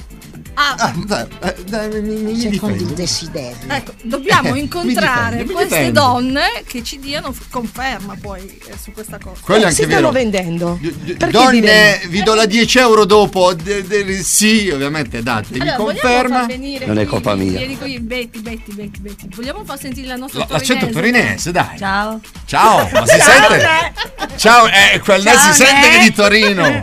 Ah, 0.59 0.75
ah, 0.79 1.27
eh, 1.43 1.55
dai, 1.67 1.89
mi, 2.01 2.01
mi, 2.01 2.33
mi 2.33 2.49
difendo. 2.49 2.95
desiderio. 2.95 3.57
ecco, 3.69 3.93
dobbiamo 4.03 4.55
Eh, 4.55 4.59
incontrare 4.61 5.43
difendo, 5.43 5.53
mi 5.53 5.67
queste 5.67 5.93
donne 5.93 6.63
che 6.67 6.83
ci 6.83 6.99
diano 6.99 7.35
conferma 7.51 8.17
poi 8.19 8.41
eh, 8.67 8.75
su 8.83 8.91
questa 8.93 9.19
cosa. 9.23 9.39
Quello 9.43 9.67
è 9.67 9.71
si 9.71 9.83
anche 9.83 9.93
stanno 9.95 10.11
vero. 10.11 10.31
vendendo. 10.31 10.79
Perché 10.81 11.31
Donne, 11.31 11.61
direi- 11.61 12.09
vi 12.09 12.23
do 12.23 12.33
la 12.33 12.47
10 12.47 12.79
euro 12.79 13.05
dopo. 13.05 13.53
De- 13.53 14.23
sì, 14.23 14.71
ovviamente 14.71 15.23
datemi 15.23 15.61
Allora, 15.69 15.77
conferma. 15.77 16.47
Non 16.87 16.99
è 17.01 17.05
colpa 17.05 17.35
mia. 17.35 17.59
Vieni 17.59 17.77
qui, 17.77 18.01
Betty, 18.01 18.41
Betty, 18.41 18.73
Betty, 18.73 19.01
Betty. 19.01 19.29
Vogliamo 19.35 19.63
far 19.63 19.79
sentire 19.79 20.07
la 20.07 20.17
nostra 20.17 20.39
La- 20.41 20.47
l'accento 20.53 20.89
torinese, 20.89 21.51
dai. 21.53 21.77
Ciao. 21.77 22.19
Ciao, 22.47 22.89
ma 22.93 23.07
si 23.07 23.19
Ciao, 23.19 23.49
sente? 23.51 23.93
Ciao, 24.37 24.67
eh, 24.69 25.01
quel 25.01 25.23
Ciao, 25.23 25.53
si 25.53 25.63
sente 25.65 25.89
che 25.91 25.99
è 25.99 26.03
di 26.03 26.13
Torino. 26.15 26.83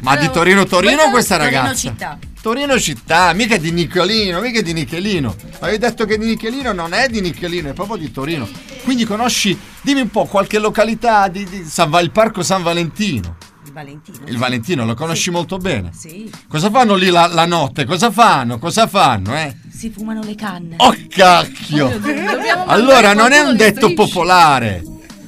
Ma 0.00 0.16
di 0.16 0.28
Torino 0.30 0.64
Torino 0.66 0.94
Questa- 0.94 1.10
questa 1.10 1.36
Torino 1.38 1.56
ragazza? 1.60 1.78
città. 1.78 2.18
Torino 2.44 2.78
città, 2.78 3.32
mica 3.32 3.56
di 3.56 3.70
Niccolino, 3.72 4.38
mica 4.42 4.60
di 4.60 4.74
Nichelino. 4.74 5.34
Avevi 5.60 5.78
detto 5.78 6.04
che 6.04 6.18
di 6.18 6.26
Nichelino 6.26 6.74
non 6.74 6.92
è 6.92 7.08
di 7.08 7.22
Nichelino, 7.22 7.70
è 7.70 7.72
proprio 7.72 7.96
di 7.96 8.10
Torino. 8.12 8.46
Quindi 8.82 9.06
conosci, 9.06 9.58
dimmi 9.80 10.02
un 10.02 10.10
po', 10.10 10.26
qualche 10.26 10.58
località 10.58 11.28
di, 11.28 11.42
di 11.48 11.64
San 11.64 11.90
il 12.02 12.10
parco 12.10 12.42
San 12.42 12.62
Valentino. 12.62 13.36
Il 13.64 13.72
Valentino. 13.72 14.18
Il 14.26 14.36
Valentino 14.36 14.84
lo 14.84 14.92
conosci 14.92 15.22
Sì. 15.22 15.30
molto 15.30 15.56
bene. 15.56 15.92
Sì. 15.94 16.30
Cosa 16.46 16.68
fanno 16.68 16.96
lì 16.96 17.08
la, 17.08 17.28
la 17.28 17.46
notte? 17.46 17.86
Cosa 17.86 18.10
fanno? 18.10 18.58
Cosa 18.58 18.86
fanno, 18.88 19.34
eh? 19.34 19.56
Si 19.74 19.88
fumano 19.88 20.20
le 20.22 20.34
canne. 20.34 20.74
Oh 20.80 20.94
cacchio! 21.08 21.98
Dobbiamo 21.98 22.66
Allora 22.66 23.14
non 23.14 23.32
è 23.32 23.40
un 23.40 23.56
detto 23.56 23.88
striscia. 23.88 23.94
popolare. 24.04 24.82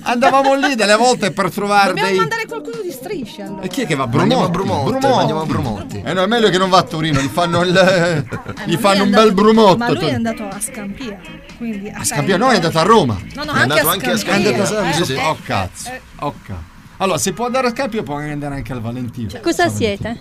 Andavamo 0.09 0.55
lì 0.55 0.75
delle 0.75 0.95
volte 0.97 1.33
per 1.33 1.51
trovare 1.51 1.89
Dobbiamo 1.89 2.09
dei. 2.09 2.19
mandare 2.19 2.47
qualcuno 2.47 2.81
di 2.83 2.91
striscia 2.91 3.45
allora. 3.45 3.63
E 3.63 3.69
chi 3.69 3.83
è 3.83 3.87
che 3.87 3.95
va? 3.95 4.09
Andiamo 4.13 4.45
a 4.45 4.49
Brumotti. 4.49 4.91
Brumotti, 4.91 5.19
andiamo 5.21 5.41
a 5.41 5.47
Brumotti. 5.47 6.03
Eh 6.05 6.13
no, 6.13 6.23
è 6.23 6.27
meglio 6.27 6.49
che 6.49 6.59
non 6.59 6.71
va 6.71 6.79
a 6.79 6.83
Torino, 6.83 7.21
gli 7.21 7.27
fanno 7.29 7.63
il. 7.63 7.73
gli 8.65 8.71
Lui 8.73 8.77
fanno 8.77 8.95
è 8.95 9.01
un 9.01 9.05
andato- 9.07 9.25
bel 9.25 9.35
brumotto. 9.35 9.77
Ma 9.79 9.91
lui 9.91 10.07
è 10.07 10.15
andato 10.15 10.45
a 10.45 10.61
Scampia. 10.61 11.19
Quindi 11.57 11.89
a 11.89 12.05
Scampia, 12.05 12.37
no, 12.37 12.51
è 12.51 12.55
andato 12.57 12.79
a 12.79 12.83
Roma. 12.83 13.17
No, 13.35 13.45
no, 13.45 13.53
È 13.53 13.59
andato 13.61 13.89
a 13.89 13.93
anche 13.93 14.11
a 14.11 14.17
Scampia. 14.17 14.51
È 14.51 14.55
andato 14.55 14.77
a 14.79 14.89
Eh, 14.89 14.93
sì, 14.93 15.05
sì. 15.05 15.13
eh, 15.15 15.23
Oh 15.25 15.37
cazzo. 15.43 15.91
Oh 16.21 16.35
cazzo. 16.43 16.75
Allora, 16.99 17.19
se 17.19 17.33
può 17.33 17.47
andare 17.47 17.67
a 17.67 17.71
Scampia, 17.71 18.03
può 18.03 18.15
anche 18.15 18.31
andare 18.33 18.55
anche 18.55 18.73
al 18.73 18.81
Valentino. 18.81 19.31
Cosa 19.43 19.69
siete? 19.69 20.21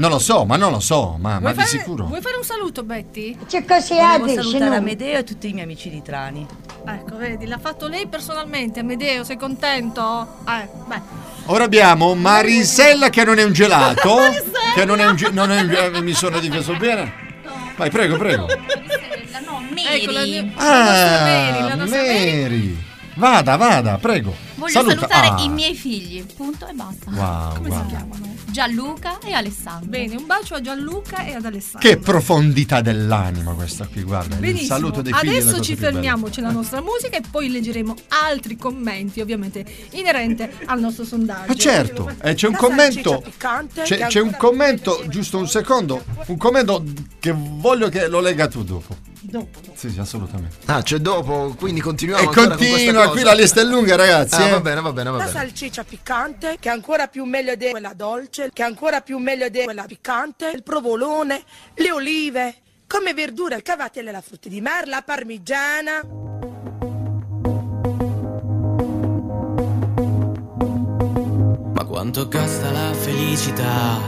Non 0.00 0.08
lo 0.08 0.18
so, 0.18 0.46
ma 0.46 0.56
non 0.56 0.72
lo 0.72 0.80
so, 0.80 1.16
ma, 1.20 1.32
ma 1.34 1.38
Vuoi 1.40 1.52
di 1.52 1.58
fare, 1.58 1.68
sicuro. 1.68 2.06
vuoi 2.06 2.22
fare 2.22 2.36
un 2.38 2.42
saluto, 2.42 2.84
Betty? 2.84 3.36
Che 3.46 3.66
così 3.66 3.94
Volevo 3.96 4.28
salutare? 4.42 4.76
Amedeo 4.76 5.18
e 5.18 5.24
tutti 5.24 5.48
i 5.50 5.52
miei 5.52 5.64
amici 5.64 5.90
di 5.90 6.00
Trani. 6.00 6.46
Ecco, 6.86 7.16
vedi, 7.18 7.44
l'ha 7.46 7.58
fatto 7.58 7.86
lei 7.86 8.06
personalmente. 8.06 8.80
Amedeo, 8.80 9.24
sei 9.24 9.36
contento? 9.36 10.38
Eh, 10.48 10.66
beh. 10.86 11.00
Ora 11.46 11.64
abbiamo 11.64 12.14
Marisella 12.14 13.10
che 13.10 13.24
non 13.24 13.38
è 13.38 13.42
un 13.42 13.52
gelato. 13.52 14.16
che 14.74 14.86
non 14.86 15.00
è 15.00 15.06
un, 15.06 15.16
ge- 15.16 15.30
non 15.32 15.50
è 15.52 15.60
un 15.60 15.68
ge- 15.68 15.90
eh, 15.94 16.00
mi 16.00 16.14
sono 16.14 16.38
difeso 16.40 16.74
bene. 16.76 17.12
Vai, 17.76 17.90
prego, 17.90 18.16
prego. 18.16 18.46
No, 18.46 19.60
Ecco, 19.92 20.10
la, 20.12 20.24
nostra 20.24 20.54
Ah, 20.56 21.22
Mary, 21.24 21.68
la 21.68 21.74
nostra 21.74 22.00
Mary. 22.00 22.40
Mary. 22.42 22.84
Vada, 23.16 23.56
vada, 23.56 23.98
prego. 23.98 24.34
Voglio 24.54 24.72
Saluta. 24.72 24.94
salutare 24.94 25.26
Ah, 25.28 25.40
i 25.44 25.48
miei 25.50 25.74
figli, 25.74 26.24
punto 26.34 26.66
e 26.66 26.72
basta. 26.72 27.10
Wow, 27.10 27.54
Come 27.56 27.68
wow. 27.68 27.78
si 27.80 27.86
chiamano? 27.88 28.34
Gianluca 28.50 29.18
e 29.20 29.32
Alessandro. 29.32 29.88
Bene, 29.88 30.16
un 30.16 30.26
bacio 30.26 30.54
a 30.54 30.60
Gianluca 30.60 31.24
e 31.24 31.34
ad 31.34 31.44
Alessandro. 31.44 31.88
Che 31.88 31.96
profondità 31.98 32.80
dell'anima 32.80 33.52
questa 33.52 33.86
qui, 33.86 34.02
guarda. 34.02 34.34
Il 34.34 34.40
Benissimo. 34.40 34.66
saluto 34.66 35.02
dei 35.02 35.12
figli. 35.12 35.32
la 35.32 35.38
Adesso 35.38 35.60
ci 35.60 35.76
fermiamo, 35.76 36.28
c'è 36.28 36.40
la 36.40 36.50
nostra 36.50 36.80
musica 36.80 37.16
e 37.16 37.22
poi 37.30 37.50
leggeremo 37.50 37.94
altri 38.08 38.56
commenti, 38.56 39.20
ovviamente 39.20 39.64
inerente 39.92 40.52
al 40.66 40.80
nostro 40.80 41.04
sondaggio. 41.04 41.46
Ma 41.48 41.54
certo, 41.54 42.10
eh, 42.22 42.34
c'è 42.34 42.48
un 42.48 42.54
commento. 42.56 43.22
C'è, 43.82 44.06
c'è 44.06 44.20
un 44.20 44.34
commento, 44.36 45.04
giusto 45.08 45.38
un 45.38 45.48
secondo. 45.48 46.04
Un 46.26 46.36
commento 46.36 46.84
che 47.18 47.32
voglio 47.34 47.88
che 47.88 48.08
lo 48.08 48.20
legga 48.20 48.48
tu 48.48 48.64
dopo. 48.64 48.96
Dopo. 49.22 49.60
Sì, 49.74 49.90
sì, 49.90 50.00
assolutamente. 50.00 50.56
Ah, 50.64 50.82
c'è 50.82 50.96
dopo, 50.98 51.54
quindi 51.58 51.80
continuiamo 51.80 52.30
E 52.30 52.34
continua, 52.34 53.10
qui 53.10 53.22
la 53.22 53.34
lista 53.34 53.60
è 53.60 53.64
lunga, 53.64 53.94
ragazzi. 53.94 54.34
Ah, 54.36 54.46
eh. 54.46 54.50
va 54.50 54.60
bene, 54.60 54.80
va 54.80 54.92
bene, 54.92 55.10
va 55.10 55.18
La 55.18 55.24
bene. 55.24 55.38
salsiccia 55.38 55.84
piccante, 55.84 56.56
che 56.58 56.68
è 56.70 56.72
ancora 56.72 57.06
più 57.06 57.24
meglio 57.24 57.54
di 57.54 57.68
quella 57.68 57.92
dolce, 57.94 58.39
che 58.48 58.62
è 58.62 58.66
ancora 58.66 59.00
più 59.00 59.18
meglio 59.18 59.48
di 59.48 59.62
quella 59.62 59.84
piccante, 59.84 60.50
il 60.50 60.62
provolone, 60.62 61.42
le 61.74 61.90
olive, 61.90 62.54
come 62.86 63.14
verdura 63.14 63.56
il 63.56 63.62
cavatello 63.62 64.08
e 64.08 64.12
la 64.12 64.20
frutta 64.20 64.48
di 64.48 64.60
mare, 64.60 64.86
la 64.86 65.02
parmigiana. 65.02 66.02
Ma 71.74 71.84
quanto 71.84 72.28
costa 72.28 72.70
la 72.70 72.92
felicità? 72.94 73.98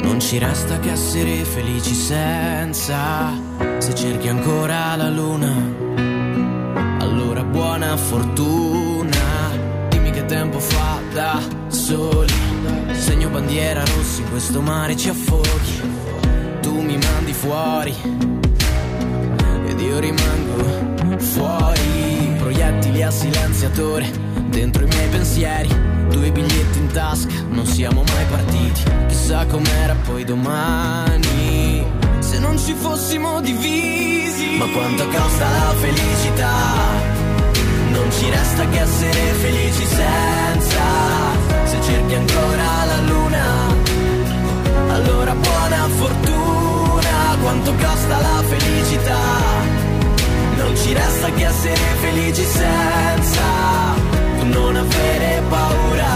Non 0.00 0.20
ci 0.20 0.38
resta 0.38 0.78
che 0.78 0.92
essere 0.92 1.44
felici 1.44 1.94
senza. 1.94 3.32
Se 3.78 3.94
cerchi 3.94 4.28
ancora 4.28 4.94
la 4.96 5.08
luna, 5.08 5.52
allora 7.00 7.42
buona 7.42 7.96
fortuna. 7.96 8.93
Tempo 10.26 10.58
fa 10.58 11.00
da 11.12 11.40
soli. 11.68 12.32
Segno 12.92 13.28
bandiera 13.28 13.80
rossa 13.80 14.20
in 14.20 14.30
questo 14.30 14.60
mare 14.60 14.96
ci 14.96 15.10
affoghi. 15.10 15.80
Tu 16.60 16.80
mi 16.80 16.96
mandi 16.96 17.32
fuori 17.32 17.94
ed 19.66 19.80
io 19.80 19.98
rimango 19.98 21.18
fuori. 21.18 22.34
Proiettili 22.38 23.02
a 23.02 23.10
silenziatore 23.10 24.10
dentro 24.48 24.84
i 24.84 24.86
miei 24.86 25.08
pensieri. 25.08 25.68
Due 26.08 26.32
biglietti 26.32 26.78
in 26.78 26.90
tasca, 26.90 27.32
non 27.50 27.66
siamo 27.66 28.02
mai 28.02 28.24
partiti. 28.30 28.82
Chissà 29.08 29.46
com'era 29.46 29.94
poi 30.04 30.24
domani. 30.24 31.84
Se 32.20 32.38
non 32.38 32.58
ci 32.58 32.72
fossimo 32.72 33.40
divisi. 33.40 34.56
Ma 34.56 34.66
quanto 34.68 35.06
costa 35.06 35.48
la 35.50 35.74
felicità? 35.74 37.13
Non 38.04 38.12
ci 38.12 38.28
resta 38.28 38.68
che 38.68 38.80
essere 38.80 39.32
felici 39.40 39.86
senza. 39.86 40.82
Se 41.64 41.80
cerchi 41.80 42.14
ancora 42.14 42.84
la 42.84 43.00
luna, 43.06 43.44
allora 44.90 45.34
buona 45.34 45.88
fortuna. 45.88 47.36
Quanto 47.40 47.72
costa 47.72 48.20
la 48.20 48.42
felicità? 48.46 49.20
Non 50.56 50.76
ci 50.76 50.92
resta 50.92 51.30
che 51.30 51.46
essere 51.46 51.94
felici 52.02 52.44
senza 52.44 53.42
tu 54.38 54.46
non 54.48 54.76
avere 54.76 55.42
paura. 55.48 56.12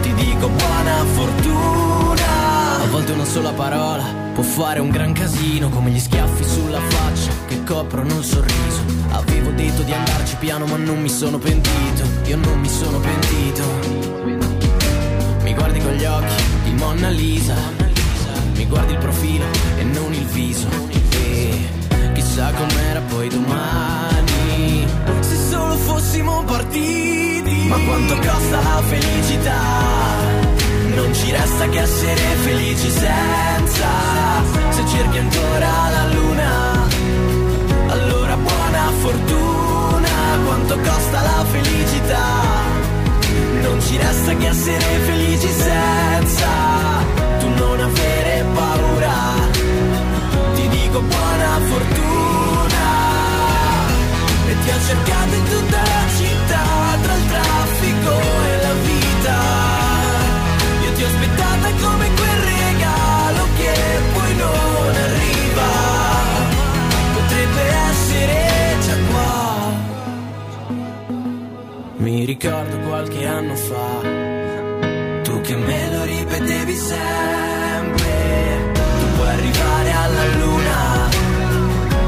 Ti 0.00 0.14
dico 0.14 0.48
buona 0.48 1.04
fortuna. 1.16 2.82
A 2.82 2.86
volte 2.90 3.12
una 3.12 3.26
sola 3.26 3.52
parola 3.52 4.25
può 4.36 4.44
fare 4.44 4.80
un 4.80 4.90
gran 4.90 5.14
casino, 5.14 5.70
come 5.70 5.90
gli 5.90 5.98
schiaffi 5.98 6.44
sulla 6.44 6.78
faccia 6.78 7.30
che 7.48 7.64
coprono 7.64 8.18
il 8.18 8.24
sorriso. 8.24 8.82
Avevo 9.12 9.48
detto 9.52 9.80
di 9.80 9.94
andarci 9.94 10.36
piano, 10.36 10.66
ma 10.66 10.76
non 10.76 11.00
mi 11.00 11.08
sono 11.08 11.38
pentito. 11.38 12.04
Io 12.24 12.36
non 12.36 12.60
mi 12.60 12.68
sono 12.68 13.00
pentito. 13.00 13.62
Mi 15.42 15.54
guardi 15.54 15.80
con 15.80 15.92
gli 15.92 16.04
occhi 16.04 16.34
di 16.64 16.70
Monna 16.72 17.08
Lisa. 17.08 17.54
Mi 18.56 18.66
guardi 18.66 18.92
il 18.92 18.98
profilo 18.98 19.46
e 19.78 19.82
non 19.84 20.12
il 20.12 20.26
viso. 20.26 20.68
E 20.90 22.12
chissà 22.12 22.52
com'era 22.52 23.00
poi 23.08 23.28
domani. 23.30 24.86
Se 25.20 25.36
solo 25.48 25.76
fossimo 25.76 26.44
partiti. 26.44 27.68
Ma 27.68 27.78
quanto 27.78 28.14
costa 28.16 28.60
la 28.60 28.82
felicità? 28.86 29.60
Non 30.94 31.14
ci 31.14 31.30
resta 31.30 31.68
che 31.70 31.80
essere 31.80 32.20
felici 32.42 32.90
senza. 32.90 33.35
Ci 43.86 43.96
resta 43.96 44.34
che 44.34 44.48
essere 44.48 44.98
felici 45.06 45.48
senza 45.48 46.48
tu 47.38 47.48
non 47.48 47.80
avere 47.80 48.44
paura. 48.52 49.14
Ti 50.54 50.68
dico 50.68 51.00
buona 51.00 51.60
fortuna 51.70 52.84
e 54.48 54.54
ti 54.62 54.70
ho 54.70 54.80
cercato 54.86 55.34
in 55.34 55.44
tutta 55.44 55.76
la 55.76 56.04
città 56.18 56.64
tra 57.02 57.14
il 57.14 57.26
traffico 57.28 58.12
e 58.50 58.62
la 58.66 58.74
vita. 58.88 59.38
Io 60.84 60.92
ti 60.94 61.02
ho 61.04 61.06
aspettata 61.06 61.68
come 61.82 62.06
quel 62.18 62.38
regalo 62.54 63.42
che 63.56 63.74
poi 64.14 64.34
non 64.34 64.94
arriva. 65.06 65.70
Potrebbe 67.14 67.62
essere 67.90 68.34
già 68.84 68.96
qua. 69.10 69.34
Mi 71.98 72.24
ricordo 72.24 72.75
qualche 72.86 73.26
anno 73.26 73.54
fa, 73.54 74.00
tu 75.22 75.40
che 75.40 75.56
me 75.56 75.90
lo 75.90 76.04
ripetevi 76.04 76.74
sempre. 76.74 78.12
Tu 78.74 79.06
puoi 79.16 79.28
arrivare 79.28 79.90
alla 79.92 80.26
luna, 80.42 81.08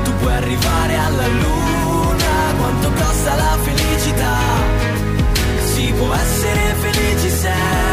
tu 0.05 0.13
puoi 0.21 0.33
arrivare 0.33 0.97
alla 0.97 1.27
luna. 1.27 2.31
Quanto 2.59 2.91
costa 2.93 3.35
la 3.35 3.59
felicità? 3.63 4.37
Si 5.73 5.93
può 5.97 6.13
essere 6.15 6.75
felici 6.81 7.29
senza 7.31 7.88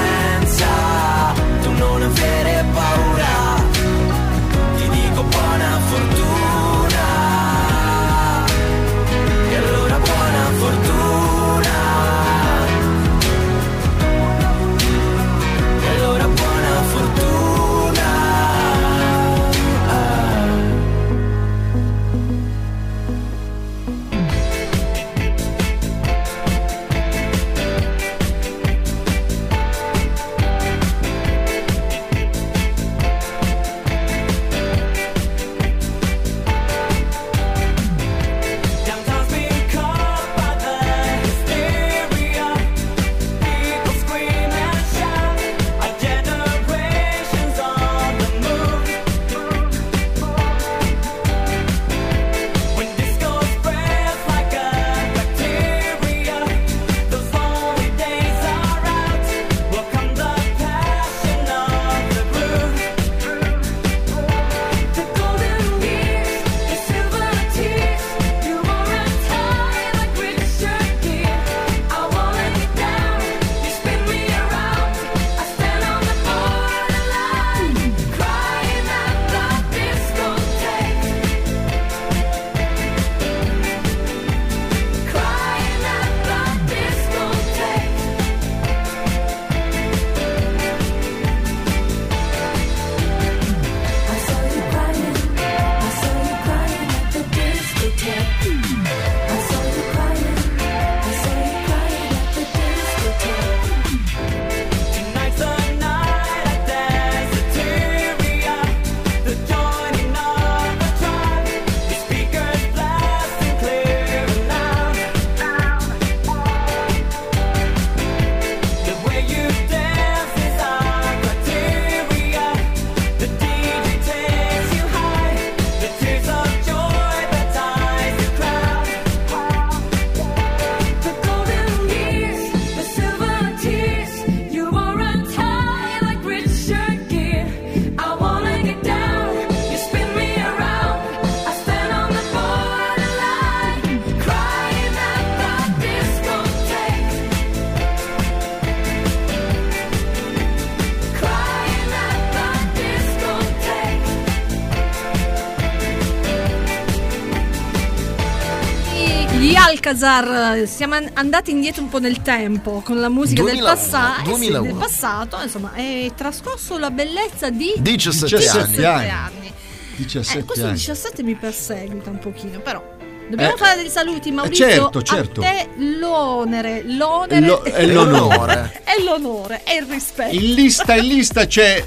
Eh, 159.99 160.65
siamo 160.67 160.95
an- 160.95 161.09
andati 161.13 161.51
indietro 161.51 161.81
un 161.81 161.89
po' 161.89 161.99
nel 161.99 162.21
tempo 162.21 162.81
con 162.83 162.99
la 162.99 163.07
musica 163.09 163.41
2001, 163.43 163.65
del, 163.65 163.75
passa- 163.75 164.15
eh 164.17 164.23
sì, 164.23 164.29
2001. 164.29 164.65
del 164.65 164.75
passato, 164.75 165.37
insomma, 165.41 165.71
è 165.73 166.11
trascorso 166.15 166.77
la 166.77 166.91
bellezza 166.91 167.49
di 167.49 167.73
17 167.77 168.35
17 168.37 168.85
anni. 168.85 169.09
anni. 169.09 169.47
Eh, 169.47 169.53
17 169.97 170.43
questo 170.43 170.65
anni. 170.65 170.73
17 170.75 171.23
mi 171.23 171.35
perseguita 171.35 172.09
un 172.09 172.19
pochino, 172.19 172.59
però. 172.59 172.93
Dobbiamo 173.29 173.53
Eh, 173.55 173.57
fare 173.57 173.81
dei 173.81 173.89
saluti, 173.89 174.31
Maurizio. 174.31 174.67
certo, 174.67 175.01
certo. 175.01 175.41
A 175.41 175.45
te 175.45 175.69
l'onere, 175.77 176.83
l'onere 176.85 177.45
Lo- 177.47 177.63
è 177.63 177.85
l'onore. 177.87 178.81
è 178.85 179.01
l'onore, 179.03 179.61
è 179.63 179.73
il 179.77 179.87
rispetto. 179.87 180.35
In 180.35 180.53
lista, 180.53 180.93
in 180.95 181.07
lista 181.07 181.47
c'è 181.47 181.83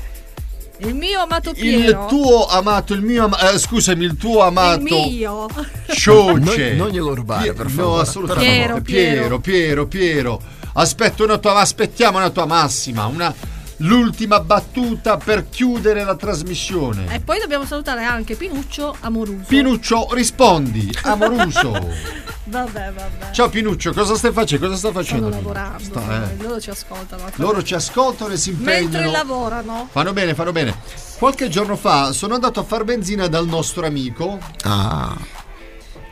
Il 0.81 0.95
mio 0.95 1.21
amato 1.21 1.51
il 1.51 1.57
Piero. 1.57 2.07
tuo 2.07 2.47
amato, 2.47 2.95
il 2.95 3.03
mio 3.03 3.25
ama- 3.25 3.51
eh, 3.51 3.59
scusami, 3.59 4.05
il 4.05 4.17
tuo 4.17 4.43
amato 4.43 4.79
il 4.79 4.83
mio. 5.11 5.47
Cioce. 5.91 6.75
Non- 6.75 6.77
non 6.77 6.89
glielo 6.91 7.15
rubare, 7.15 7.53
per 7.53 7.67
No, 7.67 7.71
favore. 7.73 8.03
assolutamente. 8.03 8.51
Piero, 8.53 8.81
Piero, 8.81 9.39
Piero, 9.41 9.87
Piero. 9.87 10.41
Aspetto 10.75 11.25
una 11.25 11.39
tua, 11.39 11.57
aspettiamo 11.57 12.19
una 12.19 12.31
tua 12.31 12.47
massima, 12.47 13.07
una, 13.07 13.35
l'ultima 13.79 14.41
battuta 14.41 15.17
per 15.17 15.49
chiudere 15.49 16.05
la 16.05 16.17
trasmissione. 16.17 17.13
E 17.15 17.21
poi 17.21 17.39
dobbiamo 17.39 17.65
salutare 17.65 18.05
anche 18.05 18.35
Pinuccio 18.35 18.97
Amoruso. 19.01 19.45
Pinuccio, 19.47 20.09
rispondi, 20.13 20.91
amoruso. 21.03 22.27
Vabbè, 22.49 22.93
vabbè. 22.95 23.31
Ciao 23.33 23.51
Pinuccio, 23.51 23.93
cosa 23.93 24.15
stai 24.15 24.33
facendo? 24.33 24.69
Cosa 24.69 24.79
sta 24.79 24.91
facendo? 24.91 25.27
Stanno 25.27 25.43
lavorando. 25.43 25.83
Sta, 25.85 26.31
eh. 26.31 26.37
Loro 26.43 26.59
ci 26.59 26.71
ascoltano. 26.71 27.23
Loro 27.35 27.63
ci 27.63 27.75
ascoltano 27.75 28.33
e 28.33 28.37
si 28.39 28.49
impegnano. 28.49 28.81
Mentre 28.89 29.11
lavorano. 29.11 29.89
Fanno 29.93 30.13
bene, 30.15 30.33
fanno 30.35 30.53
bene. 30.53 30.75
Qualche 31.19 31.51
giorno 31.51 31.77
fa 31.77 32.13
sono 32.13 32.33
andato 32.33 32.59
a 32.61 32.63
far 32.63 32.85
benzina 32.85 33.27
dal 33.27 33.47
nostro 33.47 33.85
amico 33.85 34.39
Ah. 34.65 35.15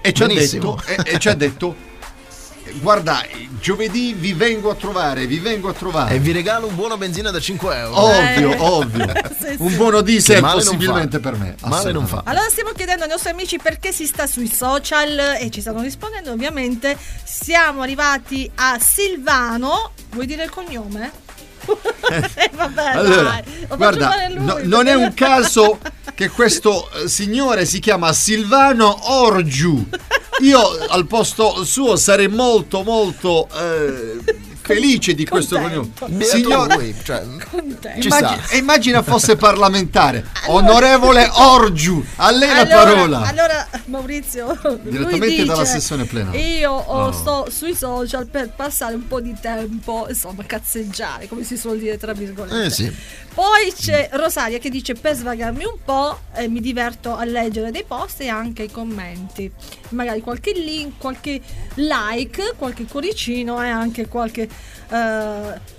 e 0.03 0.12
ci 0.12 0.23
ha 0.25 0.27
detto, 0.27 0.79
e, 0.85 0.99
e 1.14 1.19
ci 1.19 1.29
ha 1.31 1.35
detto 1.35 1.75
guarda, 2.75 3.25
giovedì 3.61 4.12
vi 4.14 4.33
vengo 4.33 4.71
a 4.71 4.75
trovare, 4.75 5.27
vi 5.27 5.39
vengo 5.39 5.69
a 5.69 5.73
trovare. 5.73 6.14
E 6.14 6.19
vi 6.19 6.33
regalo 6.33 6.67
un 6.67 6.75
buono 6.75 6.97
benzina 6.97 7.31
da 7.31 7.41
5 7.41 7.77
euro. 7.77 8.01
Ovvio, 8.01 8.51
Eh. 8.53 8.57
ovvio. 8.59 9.12
Sì, 9.39 9.53
sì. 9.53 9.57
Un 9.59 9.77
buono 9.77 10.01
diesel 10.01 10.41
possibilmente 10.41 11.21
per 11.21 11.37
me. 11.37 11.55
Male 11.64 11.93
non 11.93 12.07
fa. 12.07 12.23
Allora 12.25 12.49
stiamo 12.49 12.71
chiedendo 12.75 13.05
ai 13.05 13.09
nostri 13.11 13.31
amici 13.31 13.59
perché 13.59 13.93
si 13.93 14.07
sta 14.07 14.27
sui 14.27 14.49
social 14.49 15.37
e 15.41 15.51
ci 15.51 15.61
stanno 15.61 15.83
rispondendo 15.83 16.33
ovviamente. 16.33 16.97
Siamo 17.25 17.83
arrivati 17.83 18.51
a 18.57 18.79
Silvano. 18.81 19.93
Vuoi 20.11 20.27
dire 20.27 20.45
il 20.45 20.51
cognome? 20.51 21.11
Eh, 22.09 22.51
vabbè, 22.55 22.91
Allora, 22.95 23.43
guarda, 23.77 24.14
lui, 24.29 24.45
no- 24.45 24.59
non 24.62 24.87
è 24.87 24.95
un 24.95 25.12
caso 25.14 25.81
che 26.14 26.29
questo 26.31 26.89
eh, 26.93 27.09
signore 27.09 27.64
si 27.67 27.81
chiama 27.81 28.12
Silvano 28.12 29.12
Orgiu. 29.12 29.89
Io 30.43 30.61
al 30.89 31.07
posto 31.07 31.64
suo 31.64 31.97
sarei 31.97 32.28
molto 32.28 32.82
molto 32.82 33.49
eh, 33.55 34.18
felice 34.67 35.14
di 35.14 35.25
questo 35.25 35.59
cognome. 35.59 35.91
Beato 36.07 36.25
Signor, 36.25 36.77
lui, 36.77 36.95
cioè, 37.03 37.25
ci 38.01 38.07
immagina, 38.09 38.43
sta. 38.43 38.55
e 38.55 38.59
immagina 38.59 39.03
fosse 39.03 39.37
parlamentare. 39.37 40.25
Onorevole 40.47 41.29
Orgiu, 41.33 42.05
a 42.17 42.31
lei 42.31 42.49
la 42.49 42.61
allora, 42.61 42.75
parola. 42.75 43.21
Allora, 43.21 43.69
Maurizio, 43.87 44.59
lui 44.62 44.79
Direttamente 44.83 45.27
dice, 45.29 45.45
dalla 45.45 45.64
sessione 45.64 46.05
plenaria. 46.05 46.41
Io 46.41 46.73
oh, 46.73 46.95
Oh. 47.07 47.12
sto 47.12 47.47
sui 47.51 47.75
social 47.75 48.27
per 48.27 48.51
passare 48.51 48.95
un 48.95 49.07
po' 49.07 49.21
di 49.21 49.35
tempo, 49.41 50.07
insomma, 50.09 50.45
cazzeggiare, 50.45 51.29
come 51.29 51.45
si 51.45 51.57
suol 51.57 51.79
dire 51.79 51.97
tra 51.97 52.12
virgolette. 52.12 52.64
Eh 52.64 52.71
sì. 52.71 52.93
Poi 53.37 53.71
c'è 53.79 54.09
Rosaria 54.12 54.57
che 54.59 54.71
dice 54.71 54.95
per 54.95 55.14
svagarmi 55.14 55.62
un 55.62 55.77
po' 55.85 56.21
eh, 56.35 56.49
mi 56.49 56.61
diverto 56.61 57.14
a 57.14 57.25
leggere 57.25 57.71
dei 57.71 57.85
post 57.87 58.23
e 58.23 58.29
anche 58.29 58.62
i 58.62 58.71
commenti. 58.71 59.51
Magari 59.91 60.23
qualche 60.23 60.53
link, 60.53 60.95
qualche 60.97 61.43
like, 61.75 62.55
qualche 62.57 62.85
cuoricino 62.87 63.62
e 63.62 63.69
anche 63.69 64.09
qualche... 64.09 64.49
eh, 64.91 65.74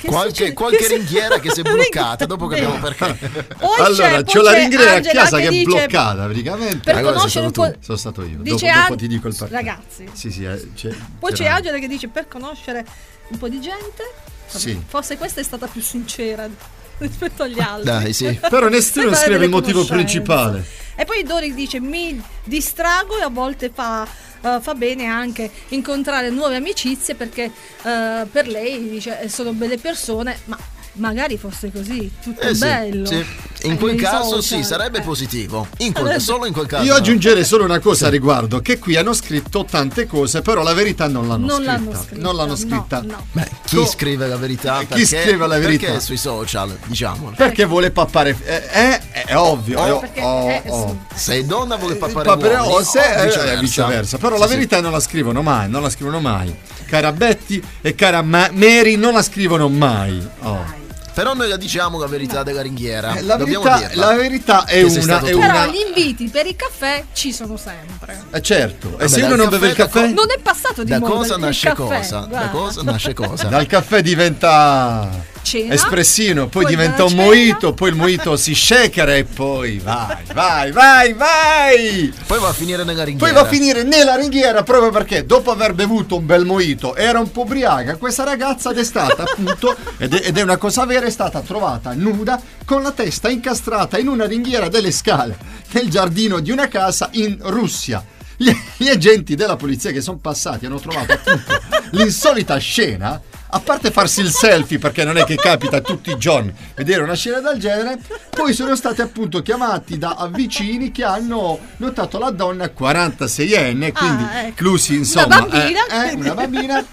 che 0.00 0.06
Qualche, 0.06 0.52
qualche 0.54 0.86
Che 0.86 0.96
ringhiera 0.96 1.38
che 1.40 1.50
si 1.52 1.60
è 1.60 1.62
bloccata, 1.70 2.24
dopo 2.24 2.46
capiamo 2.46 2.78
perché. 2.78 3.12
Poi 3.58 3.80
allora, 3.80 4.22
c'è- 4.22 4.24
c'ho 4.24 4.32
poi 4.32 4.42
la 4.44 4.50
c'è 4.52 4.58
ringhiera 4.60 4.94
a 4.94 5.00
casa 5.02 5.36
che, 5.38 5.46
è 5.46 5.50
dice- 5.50 5.64
bloccata 5.64 6.24
praticamente. 6.24 6.78
Per 6.78 6.94
Allora, 6.96 7.12
conoscere 7.16 7.46
un 7.46 7.52
po'- 7.52 7.70
tu. 7.70 7.78
Sono 7.80 7.98
stato 7.98 8.22
io. 8.22 8.38
Dice 8.40 8.66
dopo, 8.66 8.78
dopo 8.78 8.92
An- 8.92 8.96
ti 8.98 9.08
dico 9.08 9.28
il 9.28 9.34
partito. 9.36 9.58
Ragazzi. 9.60 10.08
Sì, 10.14 10.30
sì, 10.30 10.44
eh, 10.44 10.70
c'è- 10.74 10.94
Poi 11.18 11.32
c'è 11.32 11.46
Angela 11.46 11.78
che 11.78 11.86
dice 11.88 12.08
per 12.08 12.28
conoscere 12.28 12.84
un 13.28 13.36
po' 13.38 13.48
di 13.48 13.60
gente. 13.60 14.10
Sì. 14.46 14.82
Forse 14.86 15.18
questa 15.18 15.40
è 15.40 15.44
stata 15.44 15.66
più 15.66 15.82
sincera 15.82 16.48
rispetto 16.96 17.42
agli 17.42 17.60
altri. 17.60 17.84
Dai, 17.84 18.12
sì. 18.14 18.40
Però 18.48 18.68
nessuno 18.68 19.12
scrive 19.14 19.44
il 19.44 19.50
motivo 19.50 19.84
principale. 19.84 20.64
E 20.96 21.04
poi 21.04 21.22
Dori 21.24 21.52
dice 21.54 21.78
mi 21.78 22.22
distrago 22.44 23.18
e 23.18 23.22
a 23.22 23.28
volte 23.28 23.70
fa, 23.72 24.06
eh, 24.42 24.58
fa 24.60 24.74
bene 24.74 25.06
anche 25.06 25.50
incontrare 25.68 26.30
nuove 26.30 26.56
amicizie 26.56 27.14
perché 27.14 27.44
eh, 27.82 28.26
per 28.30 28.48
lei 28.48 28.88
dice 28.88 29.28
sono 29.28 29.52
belle 29.52 29.78
persone, 29.78 30.38
ma 30.44 30.58
magari 30.94 31.36
fosse 31.38 31.70
così, 31.72 32.10
tutto 32.22 32.40
Eh 32.40 32.54
sì, 32.54 32.60
bello. 32.60 33.06
sì. 33.06 33.24
In 33.64 33.72
Eh, 33.72 33.76
quel 33.76 33.94
nei 33.94 34.02
caso 34.02 34.40
social. 34.40 34.42
sì, 34.42 34.64
sarebbe 34.64 34.98
Eh. 34.98 35.02
positivo. 35.02 35.66
In 35.78 35.92
quel- 35.92 36.18
solo 36.20 36.46
in 36.46 36.52
quel 36.54 36.66
caso. 36.66 36.82
Io 36.84 36.92
no. 36.92 36.98
aggiungerei 36.98 37.44
solo 37.44 37.64
una 37.64 37.78
cosa 37.78 38.06
a 38.06 38.10
riguardo, 38.10 38.60
che 38.60 38.78
qui 38.78 38.96
hanno 38.96 39.12
scritto 39.12 39.66
tante 39.68 40.06
cose, 40.06 40.40
però 40.40 40.62
la 40.62 40.72
verità 40.72 41.08
non 41.08 41.28
l'hanno 41.28 41.46
Non 41.46 41.56
scritta. 41.56 41.72
l'hanno 41.72 41.92
scritta, 41.94 42.22
Non 42.22 42.36
l'hanno 42.36 42.48
no, 42.50 42.56
scritta. 42.56 43.02
no. 43.02 43.26
Beh, 43.32 43.48
chi 43.66 43.86
scrive 43.86 44.26
la 44.26 44.36
verità? 44.36 44.78
Chi 44.78 44.86
Perché- 44.86 45.04
scrive 45.04 45.46
la 45.46 45.58
verità? 45.58 45.86
Perché 45.86 46.00
sui 46.00 46.16
social, 46.16 46.74
diciamolo. 46.86 47.34
Perché 47.36 47.64
vuole 47.66 47.90
pappare. 47.90 48.34
eh, 48.44 48.68
eh, 48.72 49.00
è 49.26 49.36
ovvio. 49.36 49.78
Oh, 49.78 49.86
eh, 50.14 50.22
oh, 50.22 50.48
eh, 50.48 50.62
oh. 50.68 50.98
Se 51.14 51.44
donna 51.44 51.76
vuole 51.76 51.96
pappare 51.96 52.24
Pappare- 52.24 52.54
uomini, 52.54 52.84
se- 52.84 52.98
o 52.98 53.02
eh, 53.02 53.24
viceversa. 53.26 53.60
viceversa. 53.60 54.18
Però 54.18 54.34
Sì, 54.36 54.40
la 54.40 54.48
sì. 54.48 54.54
verità 54.54 54.80
non 54.80 54.92
la 54.92 55.00
scrivono 55.00 55.42
mai, 55.42 55.68
non 55.68 55.82
la 55.82 55.90
scrivono 55.90 56.20
mai. 56.20 56.54
Cara 56.90 57.12
Betty 57.12 57.62
e 57.82 57.94
cara 57.94 58.20
Ma- 58.20 58.50
Mary 58.52 58.96
non 58.96 59.12
la 59.12 59.22
scrivono 59.22 59.68
mai. 59.68 60.28
Oh. 60.40 60.78
Però 61.14 61.34
noi 61.34 61.48
la 61.48 61.56
diciamo 61.56 62.00
la 62.00 62.08
verità 62.08 62.42
della 62.42 62.62
ringhiera. 62.62 63.14
Eh, 63.14 63.22
la, 63.22 63.36
Dobbiamo 63.36 63.62
verità, 63.62 63.90
la 63.94 64.12
verità 64.14 64.64
è 64.64 64.82
una. 64.82 65.20
È 65.20 65.30
tu. 65.30 65.38
Però 65.38 65.50
una 65.52 65.66
gli 65.66 65.84
inviti 65.86 66.28
per 66.28 66.46
il 66.46 66.56
caffè 66.56 67.04
ci 67.12 67.32
sono 67.32 67.56
sempre. 67.56 68.24
eh, 68.32 68.42
certo. 68.42 68.88
E 68.88 68.90
Vabbè, 68.92 69.08
se 69.08 69.22
uno 69.22 69.36
non 69.36 69.48
beve 69.48 69.68
il 69.68 69.74
caffè 69.74 69.92
da 69.92 70.00
caffè? 70.00 70.14
Non 70.14 70.26
è 70.36 70.40
passato 70.40 70.82
di 70.82 70.90
Da 70.90 70.98
moda 70.98 71.12
cosa 71.14 71.34
il 71.34 71.40
nasce 71.40 71.68
caffè, 71.68 71.76
cosa? 71.82 72.18
Da 72.28 72.48
cosa 72.48 72.82
nasce 72.82 73.14
cosa? 73.14 73.46
Dal 73.46 73.66
caffè 73.66 74.02
diventa 74.02 75.08
Cena. 75.42 75.74
espressino, 75.74 76.48
poi, 76.48 76.62
Poi 76.64 76.70
diventa 76.72 77.02
un 77.04 77.10
cena. 77.10 77.22
mojito, 77.22 77.72
poi 77.74 77.88
il 77.90 77.96
mojito 77.96 78.36
si 78.36 78.54
shakera 78.54 79.16
e 79.16 79.24
poi 79.24 79.78
vai, 79.78 80.24
vai, 80.32 80.70
vai, 80.70 81.12
vai! 81.14 82.14
Poi 82.26 82.38
va 82.38 82.48
a 82.48 82.52
finire 82.52 82.84
nella 82.84 83.02
Poi 83.02 83.04
ringhiera. 83.04 83.32
va 83.32 83.40
a 83.40 83.44
finire 83.46 83.82
nella 83.82 84.16
ringhiera 84.16 84.62
proprio 84.62 84.90
perché 84.90 85.24
dopo 85.26 85.50
aver 85.50 85.72
bevuto 85.74 86.16
un 86.16 86.26
bel 86.26 86.44
mojito 86.44 86.94
era 86.94 87.18
un 87.18 87.30
po' 87.32 87.42
ubriaca. 87.42 87.96
Questa 87.96 88.22
ragazza 88.24 88.70
è 88.72 88.84
stata 88.84 89.24
appunto, 89.24 89.76
ed 89.96 90.14
è, 90.14 90.26
ed 90.28 90.36
è 90.38 90.42
una 90.42 90.56
cosa 90.56 90.84
vera, 90.84 91.06
è 91.06 91.10
stata 91.10 91.40
trovata 91.40 91.92
nuda 91.94 92.40
con 92.64 92.82
la 92.82 92.92
testa 92.92 93.28
incastrata 93.28 93.98
in 93.98 94.08
una 94.08 94.26
ringhiera 94.26 94.68
delle 94.68 94.92
scale 94.92 95.36
nel 95.72 95.88
giardino 95.88 96.40
di 96.40 96.50
una 96.50 96.68
casa 96.68 97.08
in 97.12 97.36
Russia. 97.42 98.04
Gli, 98.36 98.50
gli 98.78 98.88
agenti 98.88 99.34
della 99.34 99.56
polizia 99.56 99.90
che 99.90 100.00
sono 100.00 100.16
passati 100.18 100.64
hanno 100.66 100.80
trovato 100.80 101.12
appunto 101.12 101.60
l'insolita 101.90 102.56
scena. 102.58 103.20
A 103.52 103.60
parte 103.60 103.90
farsi 103.90 104.20
il 104.20 104.30
selfie, 104.30 104.78
perché 104.78 105.02
non 105.04 105.16
è 105.16 105.24
che 105.24 105.34
capita 105.34 105.80
tutti 105.80 106.10
i 106.10 106.16
giorni 106.18 106.54
vedere 106.76 107.02
una 107.02 107.14
scena 107.14 107.40
del 107.40 107.58
genere, 107.58 107.98
poi 108.30 108.52
sono 108.52 108.76
stati 108.76 109.00
appunto 109.00 109.42
chiamati 109.42 109.98
da 109.98 110.28
vicini 110.32 110.90
che 110.92 111.02
hanno 111.04 111.58
notato 111.78 112.18
la 112.18 112.30
donna 112.30 112.66
46enne, 112.66 113.92
quindi 113.92 114.22
Ah, 114.24 114.42
ecco. 114.42 114.62
Lucy 114.62 114.96
insomma 114.96 115.26
Una 115.38 115.46
bambina. 115.46 115.86
è- 115.86 116.10
è 116.10 116.14
una 116.14 116.34
bambina 116.34 116.84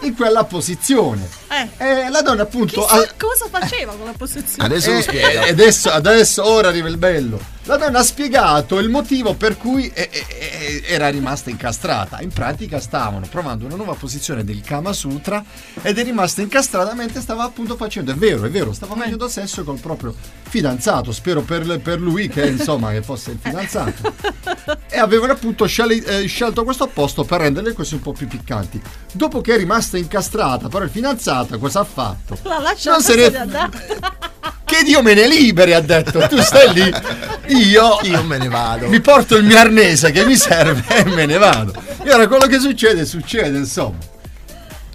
in 0.00 0.14
quella 0.14 0.44
posizione. 0.44 1.28
Eh. 1.52 1.68
E 1.76 2.08
la 2.08 2.22
donna 2.22 2.42
appunto 2.42 2.80
Chissà 2.80 3.02
ha- 3.02 3.12
cosa 3.16 3.46
faceva 3.50 3.92
con 3.94 4.06
la 4.06 4.14
possessione. 4.16 4.64
Adesso 4.64 4.90
lo 4.90 4.98
eh, 4.98 5.02
spiega. 5.02 5.44
eh, 5.44 5.50
adesso, 5.50 5.90
adesso 5.90 6.46
ora 6.46 6.68
arriva 6.68 6.88
il 6.88 6.96
bello. 6.96 7.38
La 7.64 7.76
donna 7.76 8.00
ha 8.00 8.02
spiegato 8.02 8.80
il 8.80 8.88
motivo 8.88 9.34
per 9.34 9.56
cui 9.56 9.88
eh, 9.94 10.08
eh, 10.10 10.26
eh, 10.28 10.82
era 10.86 11.08
rimasta 11.10 11.48
incastrata. 11.50 12.20
In 12.20 12.30
pratica 12.30 12.80
stavano 12.80 13.26
provando 13.30 13.66
una 13.66 13.76
nuova 13.76 13.94
posizione 13.94 14.42
del 14.44 14.62
Kama 14.62 14.92
Sutra 14.92 15.44
ed 15.82 15.96
è 15.96 16.02
rimasta 16.02 16.40
incastrata 16.40 16.92
mentre 16.94 17.20
stava 17.20 17.44
appunto 17.44 17.76
facendo. 17.76 18.10
È 18.10 18.14
vero, 18.14 18.44
è 18.44 18.50
vero, 18.50 18.72
stava 18.72 18.96
facendo 18.96 19.28
sesso 19.28 19.62
col 19.62 19.78
proprio 19.78 20.12
fidanzato. 20.48 21.12
Spero 21.12 21.42
per, 21.42 21.80
per 21.80 22.00
lui 22.00 22.28
che 22.28 22.46
insomma 22.46 22.90
che 22.90 23.02
fosse 23.02 23.32
il 23.32 23.38
fidanzato. 23.40 24.12
e 24.90 24.98
avevano 24.98 25.32
appunto 25.32 25.66
scel- 25.66 26.02
eh, 26.04 26.26
scelto 26.26 26.64
questo 26.64 26.88
posto 26.88 27.22
per 27.24 27.42
rendere 27.42 27.68
le 27.68 27.74
cose 27.74 27.94
un 27.94 28.00
po' 28.00 28.12
più 28.12 28.26
piccanti. 28.26 28.80
Dopo 29.12 29.40
che 29.40 29.54
è 29.54 29.56
rimasta 29.56 29.96
incastrata, 29.98 30.66
però 30.68 30.82
il 30.82 30.90
fidanzato 30.90 31.41
cosa 31.58 31.80
ha 31.80 31.84
fatto? 31.84 32.36
La 32.42 32.58
lascia 32.58 32.90
Non 32.92 33.00
se 33.02 33.14
ne- 33.16 33.30
Che 34.64 34.82
Dio 34.84 35.02
me 35.02 35.14
ne 35.14 35.26
liberi, 35.28 35.74
ha 35.74 35.80
detto. 35.80 36.26
Tu 36.28 36.40
stai 36.40 36.72
lì, 36.72 36.92
io, 37.58 37.98
Io 38.02 38.22
me 38.22 38.38
ne 38.38 38.48
vado. 38.48 38.88
mi 38.88 39.00
porto 39.00 39.36
il 39.36 39.44
mio 39.44 39.58
arnese 39.58 40.10
che 40.10 40.24
mi 40.24 40.36
serve 40.36 40.82
e 40.96 41.04
me 41.04 41.26
ne 41.26 41.36
vado. 41.38 41.74
E 42.02 42.12
ora 42.12 42.26
quello 42.26 42.46
che 42.46 42.58
succede, 42.58 43.04
succede, 43.04 43.58
insomma. 43.58 43.98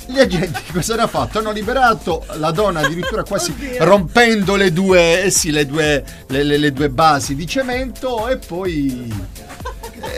Gli 0.10 0.20
agenti 0.20 0.62
cosa 0.72 0.94
hanno 0.94 1.08
fatto? 1.08 1.40
Hanno 1.40 1.52
liberato 1.52 2.26
la 2.36 2.52
donna 2.52 2.80
addirittura 2.80 3.24
quasi 3.24 3.54
rompendo 3.80 4.56
le 4.56 4.72
due, 4.72 5.24
eh 5.24 5.30
sì, 5.30 5.52
le 5.52 5.66
due, 5.66 6.02
le, 6.28 6.44
le- 6.44 6.58
le 6.58 6.72
due 6.72 6.90
basi 6.90 7.36
di 7.36 7.46
cemento 7.46 8.28
e 8.30 8.38
poi... 8.38 9.14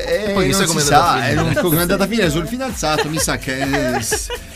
E 0.05 0.31
poi 0.33 0.45
chissà 0.47 0.65
non 0.65 0.77
si 0.79 0.93
andata 0.93 1.17
sa, 1.19 1.27
eh, 1.27 1.33
è 1.33 1.37
andata 1.79 2.03
a 2.03 2.07
finire 2.07 2.29
sul 2.29 2.47
fidanzato, 2.47 3.09
mi 3.09 3.17
sa 3.17 3.37
che... 3.37 3.57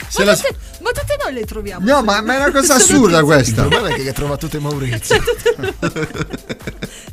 se 0.08 0.24
Ma 0.24 0.32
la- 0.32 0.36
tutte, 0.38 0.56
ma 0.82 0.89
tutte 0.91 1.16
noi 1.24 1.34
le 1.34 1.45
troviamo. 1.45 1.86
No, 1.86 2.01
ma, 2.04 2.22
ma 2.22 2.34
è 2.36 2.38
una 2.38 2.51
cosa 2.60 2.76
assurda 2.76 3.24
questa. 3.24 3.62
Il 3.62 3.68
problema 3.68 3.88
è 3.93 3.93
che 3.95 4.04
le 4.04 4.14
trova 4.14 4.38
tutte 4.38 4.60
Maurizio. 4.60 5.22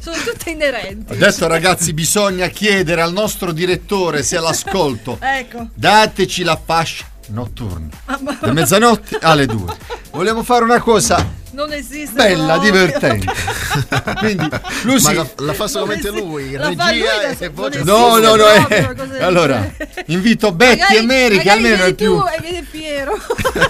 Sono 0.01 0.17
tutte 0.25 0.51
inerenti. 0.51 1.13
Adesso 1.13 1.47
ragazzi 1.47 1.93
bisogna 1.93 2.49
chiedere 2.49 3.03
al 3.03 3.13
nostro 3.13 3.53
direttore 3.53 4.23
se 4.23 4.37
è 4.37 4.39
all'ascolto. 4.39 5.19
Ecco. 5.41 5.69
Dateci 5.75 6.43
la 6.43 6.61
fascia 6.63 7.05
notturna. 7.29 7.89
Ah, 8.07 8.19
Da 8.41 8.53
mezzanotte 8.53 9.19
alle 9.21 9.47
due. 9.47 9.75
Vogliamo 10.11 10.43
fare 10.43 10.65
una 10.65 10.81
cosa 10.81 11.25
Non 11.53 11.73
esiste. 11.73 12.15
bella, 12.15 12.55
proprio. 12.59 12.71
divertente. 12.71 13.33
Quindi, 14.19 14.49
Lucy. 14.83 15.03
Ma 15.07 15.13
la, 15.13 15.27
la 15.39 15.53
fa 15.55 15.67
solamente 15.67 16.11
lui, 16.11 16.53
la 16.53 16.63
fa 16.63 16.91
lui 16.91 17.01
regia 17.01 17.33
da- 17.35 17.45
e 17.45 17.49
voce. 17.49 17.83
No, 17.83 18.19
no, 18.19 18.37
no. 18.37 18.47
eh. 18.49 19.23
Allora, 19.23 19.69
invito 20.07 20.53
Betty 20.53 20.79
Magari- 20.81 20.97
e 20.97 21.03
Mary 21.03 21.39
che 21.41 21.51
almeno 21.51 21.85
è 21.85 21.95
più. 21.95 22.17
tu 22.17 22.25
Piero. 22.71 23.17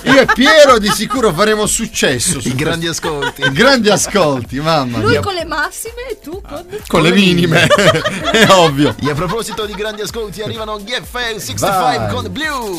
Io 0.03 0.21
e 0.21 0.27
Piero 0.35 0.79
di 0.79 0.91
sicuro 0.91 1.33
faremo 1.33 1.67
successo. 1.67 2.41
su 2.41 2.49
I 2.49 2.55
grandi 2.55 2.87
ascolti. 2.87 3.43
I 3.43 3.53
grandi 3.53 3.89
ascolti, 3.89 4.61
mamma 4.61 4.99
Lui 4.99 5.11
mia. 5.13 5.21
con 5.21 5.33
le 5.35 5.45
massime 5.45 6.09
e 6.11 6.19
tu 6.21 6.41
con... 6.47 6.67
Con 6.87 7.03
le 7.03 7.11
minime, 7.13 7.67
è 8.31 8.47
ovvio. 8.51 8.95
E 9.03 9.11
a 9.11 9.15
proposito 9.15 9.65
di 9.65 9.73
grandi 9.73 10.03
ascolti, 10.03 10.43
arrivano 10.43 10.79
gli 10.81 10.91
FL65 10.93 11.55
Vai. 11.59 12.13
con 12.13 12.31
Blue. 12.31 12.79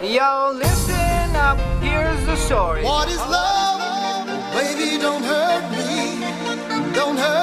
Yo, 0.00 0.52
listen 0.58 1.21
up, 1.34 1.58
here's 1.80 2.24
the 2.26 2.36
story. 2.36 2.82
What 2.84 3.08
is 3.08 3.18
love? 3.18 4.26
Baby, 4.52 4.98
don't 4.98 5.22
hurt 5.22 5.64
me. 5.70 6.20
Don't 6.94 7.16
hurt 7.16 7.41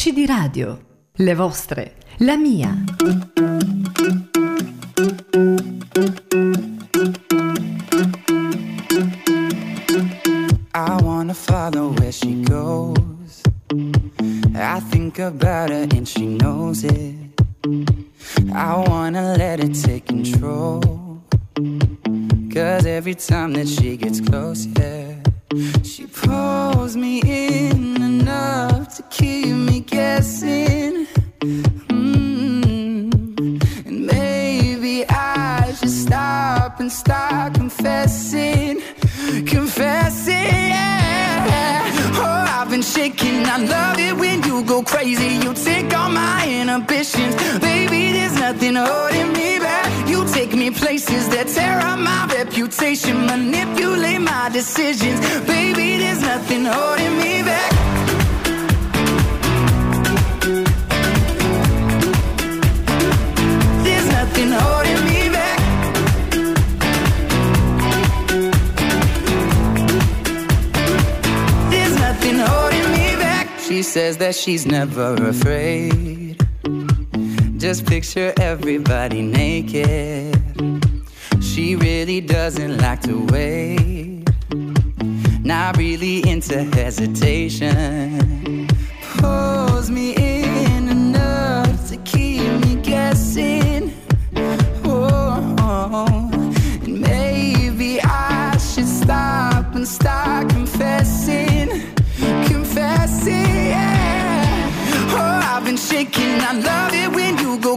Voci 0.00 0.14
di 0.14 0.24
radio. 0.24 0.78
Le 1.16 1.34
vostre. 1.34 1.96
La 2.20 2.38
mia. 2.38 2.74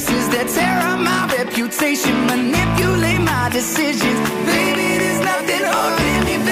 places 0.00 0.28
that 0.30 0.48
tear 0.48 0.78
up 0.90 0.98
my 0.98 1.20
reputation, 1.36 2.14
manipulate 2.26 3.20
my 3.20 3.48
decisions, 3.50 4.20
baby. 4.46 4.98
There's 4.98 5.20
nothing 5.20 5.64
holding 5.64 6.24
me 6.24 6.36
back. 6.46 6.49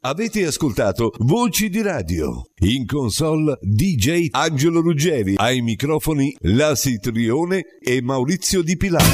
Avete 0.00 0.46
ascoltato 0.46 1.10
Voci 1.18 1.68
di 1.68 1.82
Radio. 1.82 2.50
In 2.60 2.86
console 2.86 3.58
DJ 3.60 4.28
Angelo 4.30 4.80
Ruggeri. 4.80 5.34
Ai 5.36 5.60
microfoni 5.60 6.36
Lasi 6.42 7.00
Trione 7.00 7.64
e 7.80 8.00
Maurizio 8.00 8.62
Di 8.62 8.76
Pilato. 8.76 9.04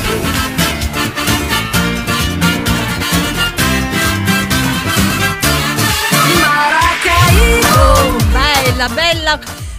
Maracaibo! 6.43 8.19
Bella, 8.31 8.89
bella. 8.91 9.39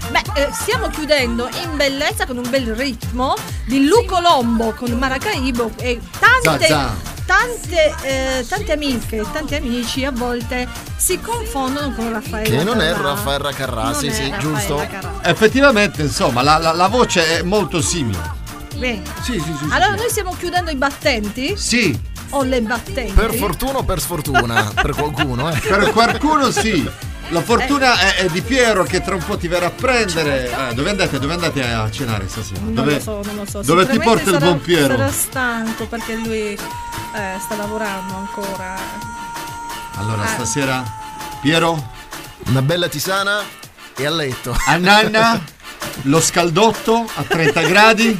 Beh, 0.10 0.41
eh, 0.41 0.49
stiamo 0.53 0.88
chiudendo 0.88 1.47
in 1.62 1.78
bellezza 1.78 2.26
con 2.26 2.38
un 2.38 2.49
bel 2.49 2.74
ritmo 2.74 3.36
di 3.68 3.86
Luco 3.86 4.20
Lombo 4.20 4.74
con 4.74 4.89
Maracaibo 4.93 5.72
e 5.78 5.99
tante, 6.20 6.66
Zazà. 6.66 7.14
Tante, 7.26 7.93
eh, 8.03 8.45
tante 8.47 8.71
amiche 8.73 9.17
e 9.17 9.26
tanti 9.32 9.55
amici 9.55 10.05
a 10.05 10.11
volte 10.11 10.67
si 10.95 11.19
confondono 11.19 11.93
con 11.93 12.11
Raffaele. 12.11 12.57
Che 12.57 12.63
non 12.63 12.82
è 12.82 12.91
Carrà. 12.91 13.09
Raffaele 13.09 13.53
Carrà, 13.53 13.84
Non 13.84 13.95
sì, 13.95 14.07
è 14.07 14.11
sì, 14.11 14.30
Raffaella 14.30 14.38
giusto. 14.38 14.76
Carrà. 14.89 15.13
Effettivamente, 15.23 16.01
insomma, 16.01 16.41
la, 16.41 16.57
la- 16.57 16.73
la 16.73 16.88
voce 16.88 17.38
è 17.39 17.41
molto 17.41 17.82
simile. 17.82 18.43
Bene. 18.76 19.01
Sì, 19.21 19.34
sì, 19.39 19.55
sì. 19.59 19.65
Allora 19.71 19.95
noi 19.95 20.09
stiamo 20.09 20.36
chiudendo 20.38 20.69
i 20.71 20.76
battenti? 20.76 21.55
Sì. 21.57 21.97
O 22.32 22.43
le 22.43 22.61
battenti? 22.61 23.13
Per 23.13 23.34
fortuna 23.36 23.78
o 23.80 23.84
per 23.84 23.99
sfortuna? 24.01 24.71
per 24.82 24.93
qualcuno, 24.95 25.49
eh. 25.51 25.57
Per 25.59 25.91
qualcuno 25.91 26.51
sì. 26.51 26.89
La 27.30 27.41
fortuna 27.41 27.97
è, 27.97 28.15
è 28.17 28.28
di 28.28 28.41
Piero 28.41 28.84
che 28.84 29.01
tra 29.01 29.15
un 29.15 29.23
po' 29.26 29.36
ti 29.38 29.47
verrà 29.47 29.67
a 29.67 29.71
prendere. 29.71 30.51
Eh, 30.69 30.73
dove 30.76 30.89
andate? 30.91 31.17
Dove 31.17 31.34
andate 31.34 31.63
a 31.63 31.89
cenare 31.89 32.28
stasera? 32.28 32.59
Non 32.61 32.76
dove 32.76 32.93
lo 32.95 32.99
so, 32.99 33.21
non 33.26 33.36
lo 33.36 33.45
so. 33.49 33.61
dove 33.63 33.88
ti 33.88 33.97
porta 33.97 34.21
il 34.30 34.34
sarà- 34.34 34.45
buon 34.45 34.61
Piero? 34.61 34.95
Sarà 34.95 35.11
stanco 35.11 35.88
perché 35.88 36.13
lui 36.15 36.55
eh, 37.16 37.39
sta 37.39 37.55
lavorando 37.55 38.16
ancora. 38.16 38.76
Allora, 39.97 40.24
Eh. 40.26 40.28
stasera 40.28 40.84
Piero, 41.41 41.93
Una 42.47 42.61
bella 42.61 42.88
tisana 42.88 43.41
e 43.97 44.05
a 44.05 44.09
letto. 44.09 44.55
a 44.68 44.78
Nanna, 44.78 45.41
lo 46.03 46.20
scaldotto 46.22 47.07
a 47.16 47.24
30 47.24 47.61
gradi, 47.61 48.20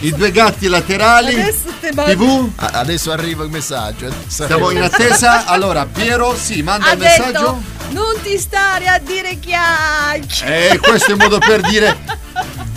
i 0.00 0.12
due 0.14 0.30
gatti 0.30 0.68
laterali, 0.68 1.34
Adesso 1.40 1.72
TV. 1.80 2.50
Adesso 2.56 3.10
arriva 3.12 3.44
il 3.44 3.50
messaggio. 3.50 4.10
Siamo 4.26 4.70
in 4.70 4.82
attesa. 4.82 5.44
Allora, 5.46 5.84
Piero, 5.86 6.34
sì, 6.36 6.62
manda 6.62 6.86
Ha 6.86 6.92
il 6.92 6.98
messaggio. 6.98 7.30
detto 7.30 7.62
non 7.90 8.20
ti 8.22 8.38
stare 8.38 8.86
a 8.88 8.98
dire 8.98 9.38
chiacchiere. 9.38 10.70
Eh, 10.70 10.78
questo 10.78 11.10
è 11.10 11.12
un 11.14 11.20
modo 11.20 11.38
per 11.38 11.60
dire 11.62 11.96
"Vie- 12.04 12.18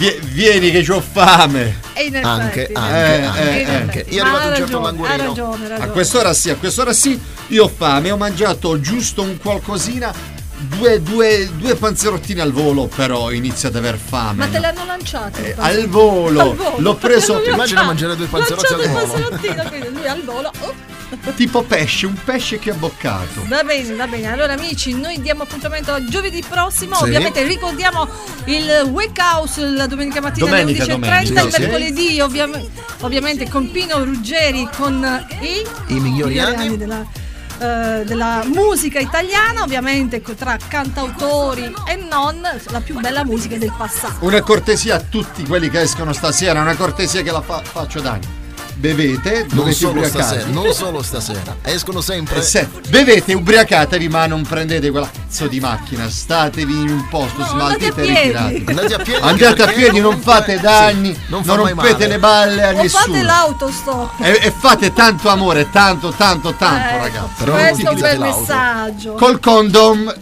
vieni 0.07 0.71
che 0.71 0.91
ho 0.91 1.01
fame. 1.01 1.79
E 1.93 2.03
in 2.05 2.15
effetti, 2.15 2.27
Anche, 2.27 2.67
in 2.69 2.77
anche, 2.77 2.95
Eh, 2.95 3.23
anche, 3.25 3.41
eh, 3.41 3.61
eh. 3.61 3.75
anche. 3.75 4.05
Io 4.09 4.21
è 4.21 4.25
Ma 4.25 4.29
arrivato 4.29 4.45
ha 4.45 4.49
un 4.49 4.55
certo 4.55 4.59
ragione, 4.59 4.77
Ha 4.77 4.81
languorino. 4.81 5.27
ragione, 5.27 5.63
ha 5.63 5.65
A 5.65 5.69
ragione. 5.69 5.91
quest'ora 5.91 6.33
sì, 6.33 6.49
a 6.49 6.55
quest'ora 6.55 6.93
sì. 6.93 7.19
Io 7.47 7.63
ho 7.65 7.67
fame, 7.75 8.11
ho 8.11 8.17
mangiato 8.17 8.79
giusto 8.79 9.21
un 9.21 9.37
qualcosina. 9.37 10.37
due, 10.61 11.01
due, 11.01 11.49
due 11.57 11.75
panzerottini 11.75 12.41
al 12.41 12.51
volo, 12.51 12.87
però 12.87 13.31
inizio 13.31 13.69
ad 13.69 13.75
aver 13.77 13.97
fame. 13.97 14.45
Ma 14.45 14.47
te 14.47 14.59
l'hanno 14.59 14.85
lanciato? 14.85 15.39
il 15.39 15.53
al 15.57 15.87
volo. 15.87 16.41
Al 16.41 16.55
volo. 16.55 16.75
L'ho 16.79 16.95
preso 16.95 17.41
Immagina 17.45 17.83
mangiare 17.83 18.15
due 18.17 18.25
panzerotti 18.31 18.73
al 18.73 18.87
volo. 18.89 19.05
panzerottino, 19.05 19.63
quindi 19.69 19.89
lui 19.93 20.07
al 20.07 20.21
volo. 20.23 20.51
oh. 20.59 20.88
Tipo 21.36 21.64
pesce, 21.64 22.05
un 22.05 22.16
pesce 22.24 22.60
che 22.60 22.72
ha 22.72 22.76
boccato. 22.76 23.43
Va 23.47 23.64
bene, 23.64 23.95
va 23.95 24.07
bene. 24.07 24.32
Allora 24.32 24.53
amici, 24.53 24.93
noi 24.93 25.22
diamo 25.22 25.43
appuntamento 25.43 25.91
a 25.93 26.03
giovedì 26.03 26.43
prossimo. 26.47 26.95
Sì. 26.95 27.03
Ovviamente 27.03 27.43
ricordiamo 27.43 28.07
il 28.45 28.88
Wake 28.91 29.22
House 29.22 29.66
la 29.68 29.88
domenica 29.88 30.22
mattina 30.22 30.45
Domenica, 30.45 30.84
alle 30.84 30.93
11.30, 30.93 30.99
domenica, 30.99 31.41
il 31.41 31.53
sì. 31.53 31.60
mercoledì 31.62 32.20
ovvia- 32.20 32.49
ovviamente 33.01 33.49
con 33.49 33.72
Pino 33.72 34.03
Ruggeri 34.03 34.68
con 34.76 35.28
i, 35.41 35.93
I 35.93 35.99
migliori 35.99 36.39
anni. 36.39 36.78
della, 36.78 37.05
eh, 37.60 38.03
della 38.05 38.43
musica 38.45 38.99
italiana, 38.99 39.64
ovviamente 39.64 40.22
tra 40.22 40.57
cantautori 40.68 41.74
e 41.88 41.95
non 41.95 42.41
la 42.41 42.82
più 42.82 42.99
bella 42.99 43.26
musica 43.26 43.57
del 43.57 43.74
passato. 43.76 44.26
Una 44.26 44.41
cortesia 44.41 44.95
a 44.95 44.99
tutti 44.99 45.43
quelli 45.45 45.70
che 45.70 45.82
escono 45.82 46.14
stasera, 46.14 46.62
una 46.62 46.76
cortesia 46.76 47.22
che 47.22 47.32
la 47.32 47.41
fa- 47.41 47.62
faccio 47.64 48.01
anni. 48.01 48.38
Bevete, 48.80 49.39
Non 49.49 49.57
dovete 49.57 49.75
solo 49.75 49.91
ubriacarvi. 49.91 50.25
stasera, 50.25 50.45
non 50.51 50.73
solo 50.73 51.01
stasera. 51.03 51.57
Escono 51.63 51.99
sempre. 51.99 52.38
Eh, 52.39 52.41
se- 52.41 52.69
bevete, 52.88 53.34
ubriacatevi, 53.34 54.07
ma 54.07 54.25
non 54.25 54.43
prendete 54.43 54.89
quella 54.89 55.09
cazzo 55.11 55.47
di 55.47 55.59
macchina. 55.59 56.09
Statevi 56.09 56.71
in 56.71 56.89
un 56.89 57.07
posto, 57.09 57.43
smaltite 57.45 57.88
e 57.88 57.88
andate 57.88 57.88
a 57.88 58.03
piedi. 58.05 58.21
ritirate. 58.21 58.63
Andate 58.71 58.93
a 58.93 58.97
piedi 58.99 59.21
Andate 59.21 59.63
a 59.63 59.67
piedi, 59.67 59.99
non 59.99 60.19
fate 60.21 60.59
danni, 60.61 61.13
sì, 61.13 61.19
non 61.27 61.41
non, 61.43 61.57
rompete 61.57 61.91
male. 61.93 62.07
le 62.07 62.19
balle 62.19 62.63
a 62.63 62.69
O 62.69 62.71
fate 62.75 62.82
nessuno. 62.84 63.21
l'autostop. 63.23 64.21
E, 64.21 64.39
e 64.43 64.51
fate 64.57 64.93
tanto 64.93 65.27
amore, 65.27 65.69
tanto, 65.69 66.11
tanto, 66.11 66.53
tanto, 66.53 66.88
Ecco, 66.88 67.03
ragazzi. 67.03 67.43
questo 67.43 67.86
è 67.86 67.93
un 67.93 67.99
bel 67.99 68.19
messaggio. 68.19 69.13
Col 69.15 69.39
condom. 69.41 70.13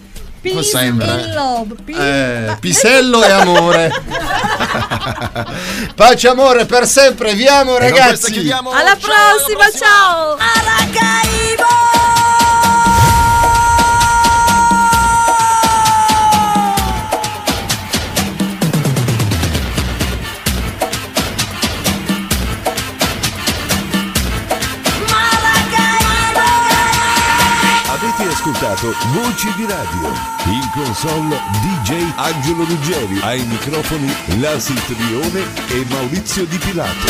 Peace 0.42 0.64
sempre. 0.64 1.34
love. 1.34 1.76
Peace- 1.84 2.52
Eh, 2.52 2.58
pisello 2.60 3.24
e 3.24 3.32
amore. 3.32 3.92
Pace 5.96 6.28
amore 6.28 6.66
per 6.66 6.88
sempre, 6.88 7.34
viamo 7.34 7.72
con 7.72 7.80
ragazzi. 7.80 8.50
Alla 8.50 8.96
prossima, 9.00 9.70
ciao! 9.72 10.38
Avete 10.38 12.07
ascoltato 28.58 28.94
Voci 29.14 29.54
di 29.56 29.66
Radio. 29.66 30.12
In 30.46 30.70
console 30.74 31.40
DJ 31.62 32.12
Angelo 32.16 32.64
Ruggeri. 32.64 33.20
Ai 33.22 33.46
microfoni 33.46 34.12
Lasi 34.40 34.74
Trione 34.74 35.44
e 35.68 35.86
Maurizio 35.90 36.46
Di 36.46 36.58
Pilato. 36.58 37.06